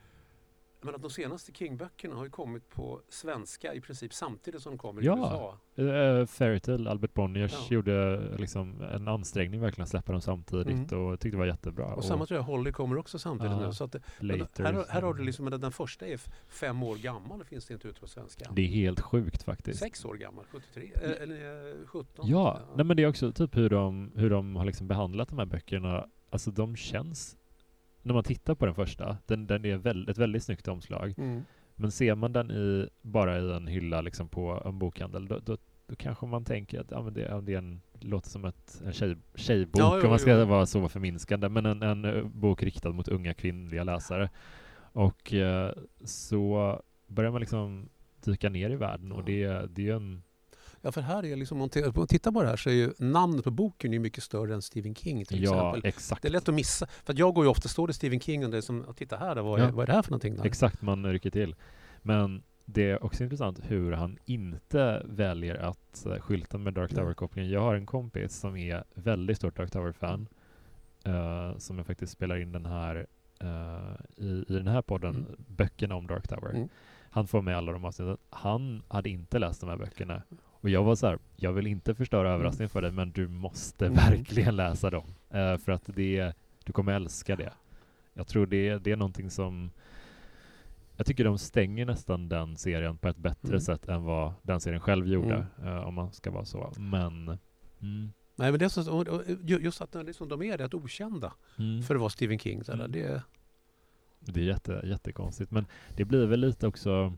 [0.85, 4.79] men att de senaste King-böckerna har ju kommit på svenska i princip samtidigt som de
[4.79, 5.17] kommer i ja.
[5.17, 5.59] USA.
[5.83, 7.75] Uh, Fairytale, Albert Bonniers, ja.
[7.75, 11.07] gjorde liksom en ansträngning verkligen att släppa dem samtidigt mm.
[11.07, 11.87] och tyckte det var jättebra.
[11.87, 13.73] Och, och samma tror jag Holly kommer också samtidigt uh, nu.
[13.73, 14.03] Så att det,
[14.59, 17.89] här, här har du liksom, den första är fem år gammal och finns det inte
[17.89, 18.51] ute på svenska.
[18.53, 19.79] Det är helt sjukt faktiskt.
[19.79, 22.29] Sex år gammal, 73, eh, eller 17.
[22.29, 22.75] Ja, ja.
[22.77, 25.47] Nej, men det är också typ hur de, hur de har liksom behandlat de här
[25.47, 26.09] böckerna.
[26.31, 27.37] Alltså de känns
[28.05, 31.15] när man tittar på den första, den, den är väl, ett väldigt snyggt omslag.
[31.17, 31.45] Mm.
[31.75, 35.57] Men ser man den i, bara i en hylla liksom på en bokhandel, då, då,
[35.87, 38.93] då kanske man tänker att ja, men det, det är en, låter som ett, en
[38.93, 40.45] tjej, tjejbok, ja, om man ska jo.
[40.45, 44.31] vara så förminskande, men en, en, eh, bok riktad mot unga kvinnliga läsare.
[44.93, 45.73] Och eh,
[46.05, 47.89] så börjar man liksom
[48.25, 50.23] dyka ner i världen och det, det är en
[50.85, 51.59] Ja, för här är liksom, om
[51.97, 54.63] man tittar på det här så är ju namnet på boken är mycket större än
[54.63, 55.89] Stephen King till ja, exempel.
[55.89, 56.23] Exakt.
[56.23, 56.87] Det är lätt att missa.
[56.87, 59.37] För jag går ju ofta, står det Stephen King och det är som, titta här,
[59.37, 59.71] vad, är, ja.
[59.71, 60.37] vad är det här för någonting?
[60.37, 60.45] Där?
[60.45, 61.55] Exakt, man rycker till.
[62.03, 67.51] Men det är också intressant hur han inte väljer att uh, skylta med Dark Tower-kopplingen.
[67.51, 70.29] Jag har en kompis som är väldigt stort Dark Tower-fan,
[71.09, 73.07] uh, som jag faktiskt spelar in den här
[73.43, 75.45] uh, i, i den här podden, mm.
[75.49, 76.51] böckerna om Dark Tower.
[76.51, 76.69] Mm.
[77.15, 78.17] Han får med alla de avsnitten.
[78.31, 81.95] Han hade inte läst de här böckerna och jag var så här, jag vill inte
[81.95, 82.35] förstöra mm.
[82.35, 83.97] överraskningen för dig, men du måste mm.
[83.97, 85.15] verkligen läsa dem.
[85.35, 86.33] Uh, för att det,
[86.65, 87.53] du kommer älska det.
[88.15, 89.71] Jag tror det, det är någonting som
[90.97, 93.61] jag tycker de stänger nästan den serien på ett bättre mm.
[93.61, 95.75] sätt än vad den serien själv gjorde, mm.
[95.75, 96.73] uh, om man ska vara så.
[96.79, 97.39] Men...
[97.81, 98.13] Mm.
[98.37, 99.05] Nej, men det är så,
[99.61, 101.83] just att liksom, de är rätt okända mm.
[101.83, 102.63] för att vara Stephen King.
[102.69, 102.89] Eller?
[102.89, 103.23] Det,
[104.33, 105.67] det är jätte, jättekonstigt, men
[105.97, 107.17] det blir väl lite också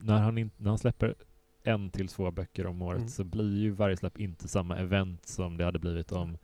[0.00, 1.14] när han, in, när han släpper
[1.62, 3.08] en till två böcker om året mm.
[3.08, 6.38] så blir ju varje släpp inte samma event som det hade blivit om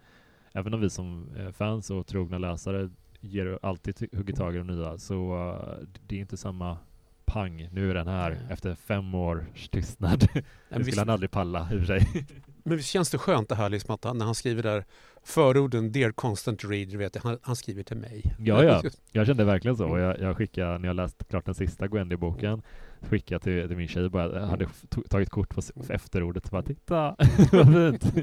[0.54, 4.98] Även om vi som fans och trogna läsare ger alltid hugger tag i de nya
[4.98, 6.78] så uh, det är inte samma
[7.24, 10.28] pang, nu är den här efter fem års tystnad.
[10.68, 12.26] det skulle han aldrig palla i sig.
[12.64, 14.84] Men visst känns det skönt det här liksom att han, när han skriver där
[15.24, 18.34] förorden Dear Constant Reader, vet jag, han, han skriver till mig.
[18.38, 19.88] Ja, ja, jag kände verkligen så.
[19.88, 22.62] Och jag, jag skickade, när jag läst klart den sista Gwendy-boken,
[23.00, 24.68] skickade till, till min tjej bara, jag hade
[25.08, 27.16] tagit kort på efterordet och bara titta,
[27.52, 28.14] vad fint.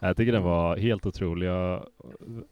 [0.00, 1.46] jag tycker den var helt otrolig.
[1.46, 1.86] Jag,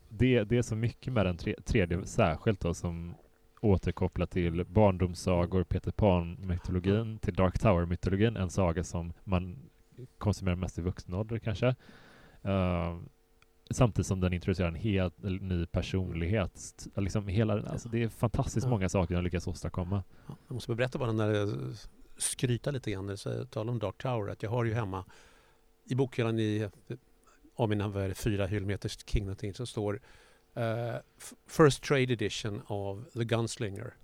[0.09, 3.15] det, det är så mycket med den tre, tredje särskilt då som
[3.61, 9.59] återkopplar till barndomssagor, Peter Pan-mytologin, till Dark Tower-mytologin, en saga som man
[10.19, 11.67] konsumerar mest i vuxen ålder kanske.
[12.45, 12.99] Uh,
[13.71, 16.89] samtidigt som den introducerar en helt ny personlighet.
[16.97, 18.71] Liksom hela, alltså det är fantastiskt ja.
[18.71, 20.03] många saker den lyckas åstadkomma.
[20.27, 21.49] Jag måste berätta bara när jag
[22.17, 23.17] skryta lite grann
[23.51, 25.05] talar om Dark Tower att jag har ju hemma
[25.85, 26.69] i bokhyllan i
[27.55, 29.95] av mina fyra hyllmeters King någonting så står
[30.57, 30.97] uh,
[31.47, 33.95] First Trade Edition av The Gunslinger.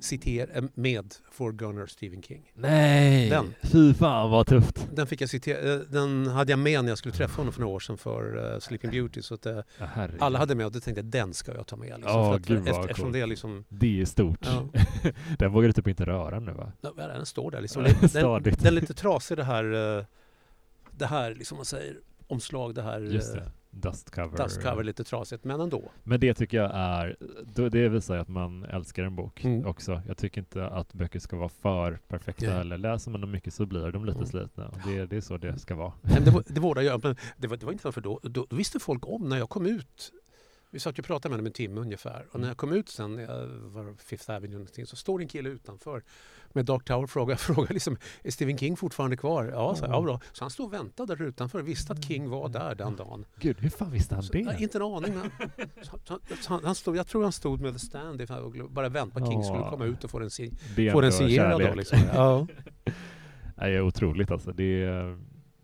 [0.00, 2.52] Citera eh, med For Gunner Stephen King.
[2.54, 3.30] Nej!
[3.30, 3.54] Den.
[3.62, 4.88] Fy fan vad tufft!
[4.94, 7.60] Den, fick jag citera, eh, den hade jag med när jag skulle träffa honom för
[7.60, 9.22] några år sedan för uh, Sleeping Beauty.
[9.22, 11.76] Så att, uh, Ja, alla hade med och då tänkte jag den ska jag ta
[11.76, 11.86] med.
[11.88, 13.12] Liksom, Ja, för att, gud vad efter, eftersom coolt.
[13.12, 13.64] det är liksom...
[13.68, 14.38] Det är stort.
[14.46, 14.68] Ja,
[15.38, 16.72] Den vågar du typ inte röra nu va?
[16.80, 17.82] Ja, den står där liksom.
[18.12, 20.04] Den, den är lite trasig det här, eh,
[20.90, 21.96] det här liksom man säger,
[22.26, 23.52] omslag, det här det.
[23.70, 24.36] Dust cover.
[24.84, 25.90] lite trasigt, men ändå.
[26.02, 27.16] Men det tycker jag är,
[27.70, 29.66] det visar att man älskar en bok Mm.
[29.66, 30.02] också.
[30.08, 32.54] Jag tycker inte att böcker ska vara för perfekta Nej.
[32.54, 32.78] heller.
[32.78, 34.26] Läser man dem mycket så blir de lite Mm.
[34.28, 34.70] slitna.
[34.86, 35.92] Det, det är så det ska vara.
[36.02, 37.04] Men det, var- det jag.
[37.04, 39.48] Men det, var, det var inte för då, då, då visste folk om när jag
[39.48, 40.12] kom ut.
[40.72, 42.26] Vi satt ju och pratade med honom en timme ungefär.
[42.32, 45.48] Och när jag kom ut sen, jag var Fifth Avenue någonting, så står en kille
[45.48, 46.02] utanför
[46.52, 49.44] med Dark Tower och frågar, frågar liksom, är Stephen King fortfarande kvar?
[49.44, 50.20] Ja, så, ja bra.
[50.32, 53.24] Så han stod och väntade där utanför och visste att King var där den dagen.
[53.40, 54.56] Gud, hur fan visste han Så, det?
[54.60, 55.14] inte en aning.
[55.14, 55.30] Men,
[55.82, 55.98] så,
[56.48, 59.32] han, han stod, jag tror han stod med The Stand och bara väntade på att
[59.32, 60.52] King skulle komma ut och få den, si,
[60.92, 61.60] få den signerad.
[61.60, 61.98] Då, liksom.
[62.14, 62.46] ja.
[63.56, 64.52] Nej, det är otroligt alltså.
[64.52, 65.18] Det är,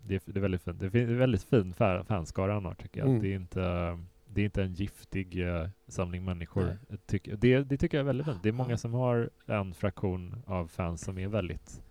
[0.07, 0.81] det är, det är väldigt fint.
[0.81, 3.09] Det är väldigt fin fa- fanskara han har tycker jag.
[3.09, 3.23] Mm.
[3.23, 3.99] Det, är inte,
[4.37, 6.79] det är inte en giftig eh, samling människor.
[6.89, 8.43] Jag tycker, det, det tycker jag är väldigt fint.
[8.43, 8.77] Det är många Ja.
[8.77, 11.83] som har en fraktion av fans som är väldigt,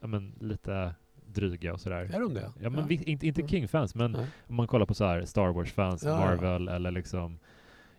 [0.00, 0.94] ja men lite
[1.26, 2.10] dryga och sådär.
[2.14, 2.52] Är de det?
[2.60, 2.86] Ja, men Ja.
[2.86, 3.48] Vi, inte, inte Mm.
[3.48, 4.26] King-fans, men Nej.
[4.48, 6.16] om man kollar på så här Star Wars-fans, Ja, ja.
[6.18, 7.38] Marvel eller liksom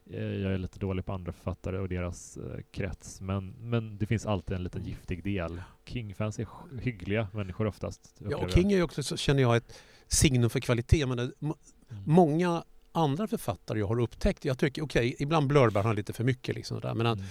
[0.10, 4.06] eh, jag är lite dålig på andra författare och deras eh, krets, men, men det
[4.06, 5.62] finns alltid en liten giftig del.
[5.86, 6.48] King-fans är
[6.82, 8.16] hyggliga människor oftast.
[8.30, 8.50] Ja, och.
[8.52, 9.74] King är ju också, så känner jag, ett
[10.08, 11.06] signum för kvalitet.
[11.06, 12.04] Men det, Mm.
[12.06, 16.56] många andra författare jag har upptäckt, jag tycker okej, ibland blurbar han lite för mycket.
[16.56, 17.30] Liksom men han, Mm.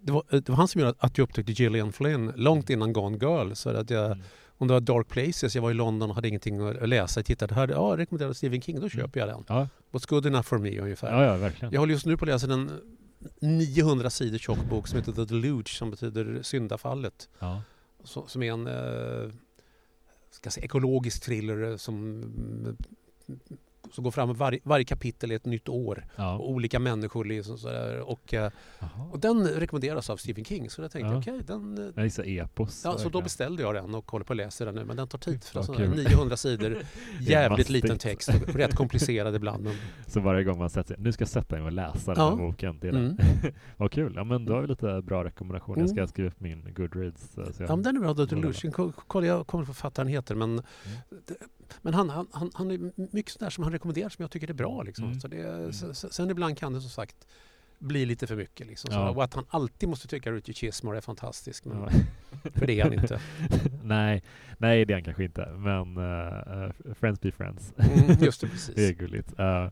[0.00, 3.16] det, var, det var han som gjorde att jag upptäckte Gillian Flynn långt innan Gone
[3.18, 3.52] Girl.
[3.52, 4.18] Så att jag, Mm.
[4.58, 7.20] om det var Dark Places, jag var i London och hade ingenting att läsa.
[7.20, 9.44] Jag tittade här, ja, rekommenderade Stephen King, då köper jag den.
[9.48, 11.12] Ja, What's good enough for me ungefär.
[11.12, 11.72] ja, ja, verkligen.
[11.72, 12.70] Jag håller just nu på att läsa en
[13.40, 17.28] 900 sidor tjock bok som heter The Deluge som betyder syndafallet.
[17.38, 17.62] Ja.
[18.04, 19.30] Så, som är en eh,
[20.30, 22.22] ska säga, ekologisk thriller eh, som,
[23.92, 24.34] som går fram.
[24.34, 26.04] Varje, varje kapitel är ett nytt år.
[26.14, 26.38] Och Ja.
[26.38, 27.24] olika människor.
[27.24, 28.00] Liksom sådär.
[28.00, 28.50] Och, eh,
[29.12, 30.70] och den rekommenderas av Stephen King.
[30.70, 31.18] Så jag tänkte, Ja.
[31.18, 31.78] okej, den...
[31.78, 32.82] eh, Jag gissar epos.
[32.84, 34.84] Ja, så då beställde jag den och håller på att läsa den nu.
[34.84, 35.44] Men den tar tid.
[35.44, 35.90] För alltså, kul.
[36.10, 36.76] 900 sidor,
[37.20, 38.28] jävligt liten text.
[38.28, 39.64] och Rätt komplicerad ibland.
[39.64, 39.74] Men,
[40.06, 42.36] Så varje gång man sätter sig, nu ska jag sätta mig och läsa den här
[42.36, 42.78] boken.
[42.80, 43.16] Det är mm.
[43.76, 44.12] Vad kul.
[44.16, 45.80] Ja, men då har vi lite bra rekommendationer.
[45.80, 46.08] Jag ska Mm.
[46.08, 47.38] skriva upp min Goodreads.
[47.38, 48.14] eh, Så jag, Ja, men den är bra.
[48.14, 48.72] Delusion.
[48.72, 50.34] Ko- Kolla, jag kommer inte ihåg vad författaren heter.
[50.34, 50.56] Men,
[51.26, 51.36] det-
[51.82, 54.54] men han, han, han, han är mycket sådär som han rekommenderar som jag tycker är
[54.54, 54.82] bra.
[54.82, 55.04] Liksom.
[55.04, 55.20] Mm.
[55.20, 55.72] Så det, Mm.
[55.94, 57.26] sen ibland kan det som sagt
[57.78, 58.66] bli lite för mycket.
[58.66, 58.90] Liksom.
[58.90, 59.10] Så, Ja.
[59.10, 61.64] Och att han alltid måste tycka Richard Chismore är fantastisk.
[61.64, 61.88] Men.
[62.54, 63.20] För det är han inte.
[63.82, 64.22] nej,
[64.58, 65.46] nej, det är han kanske inte.
[65.56, 67.74] Men eh, friends be friends.
[67.76, 68.98] Mm, just det, det är precis.
[68.98, 69.38] gulligt.
[69.38, 69.68] Eh,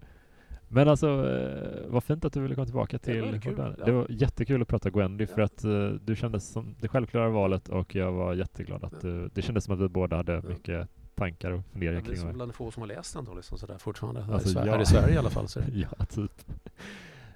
[0.72, 3.84] men alltså, uh, vad fint att du ville komma tillbaka Det var till kul, ja.
[3.84, 5.44] Det var jättekul att prata Gwendy för Ja.
[5.44, 9.42] att eh, du kändes som det självklara valet och jag var jätteglad att du, det
[9.42, 10.88] kändes som att vi båda hade mycket
[11.20, 12.32] tankar och funderingar kring så det.
[12.32, 14.24] bland få som har läst den då, liksom sådär, fortfarande.
[14.24, 14.74] Alltså, här, i Sverige, ja.
[14.74, 15.48] här i Sverige i alla fall.
[15.48, 15.60] Så.
[15.74, 16.32] ja, typ.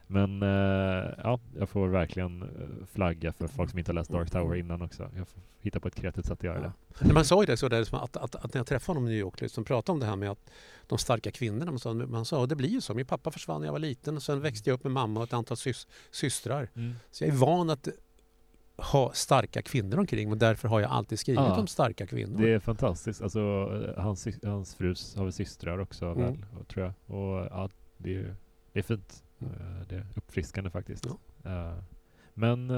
[0.06, 4.30] Men eh, ja, jag får verkligen eh, flagga för folk som inte har läst Dark
[4.30, 5.10] Tower innan också.
[5.16, 6.72] Jag får hitta på ett kreativt sätt att göra Ja.
[6.98, 7.04] det.
[7.04, 9.08] Men man sa ju det, så där, som att, att, att när jag träffade honom
[9.08, 10.50] i New York, liksom, pratade om det här med att
[10.86, 12.94] de starka kvinnorna, man sa, man sa det blir ju så.
[12.94, 15.26] Min pappa försvann när jag var liten och sen växte jag upp med mamma och
[15.26, 16.68] ett antal sys, systrar.
[17.10, 17.88] Så jag är van att
[18.76, 21.60] ha starka kvinnor omkring och därför har jag alltid skrivit Ja.
[21.60, 22.40] om starka kvinnor.
[22.42, 23.22] Det är fantastiskt.
[23.22, 23.40] Alltså,
[23.96, 26.18] eh, hans, hans frus har väl systrar också, Mm.
[26.18, 26.36] väl,
[26.68, 27.16] tror jag.
[27.18, 28.36] Och ja, det är,
[28.72, 29.22] det är fint.
[29.40, 29.52] Mm.
[29.54, 31.06] Eh, Det är uppfriskande faktiskt.
[31.42, 31.50] Ja.
[31.50, 31.78] Eh,
[32.36, 32.68] Men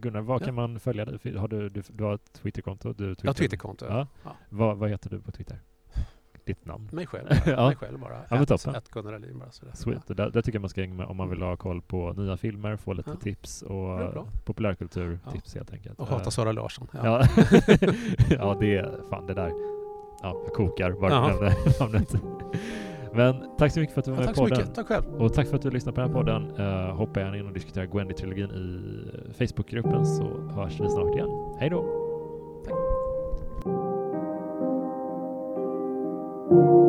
[0.00, 1.36] Gunnar, vad kan man följa dig?
[1.36, 2.92] Har du, du, du har ett Twitterkonto?
[2.92, 3.86] Du Jag har twittrar- Twitterkonto.
[3.88, 4.06] Ja.
[4.24, 4.36] Ja.
[4.48, 5.60] Vad, vad heter du på Twitter?
[6.46, 6.88] Ditt namn?
[6.92, 7.52] Mig själv bara.
[7.56, 7.66] Ja.
[7.66, 8.16] Mig själv bara.
[8.30, 8.74] Ja, toppen.
[8.76, 9.50] at Gunnar Ahlin bara.
[9.50, 9.72] Sådär.
[9.74, 10.06] Sweet.
[10.06, 12.36] Där, där tycker jag man ska hänga med om man vill ha koll på nya
[12.36, 13.16] filmer, få lite Ja.
[13.16, 15.98] tips och populärkulturtips helt enkelt.
[16.00, 16.88] Och hata Eh, Sara Larsson.
[16.92, 17.00] Ja.
[17.04, 17.26] Ja,
[18.30, 19.50] ja det är fan det där.
[20.22, 21.28] Ja, jag kokar bara Ja.
[21.28, 22.14] nämner namnet.
[23.14, 24.58] Men tack så mycket för att du var Ja, med tack så podden.
[24.58, 24.74] mycket.
[24.74, 25.04] Tack själv.
[25.22, 26.50] Och tack för att du lyssnar på den här podden.
[26.60, 30.22] Uh, hoppa gärna in och diskutera Gwendy-trilogin i eh, Facebookgruppen så
[30.54, 31.28] hörs vi snart igen.
[31.60, 32.02] Hej då!
[36.48, 36.85] thank you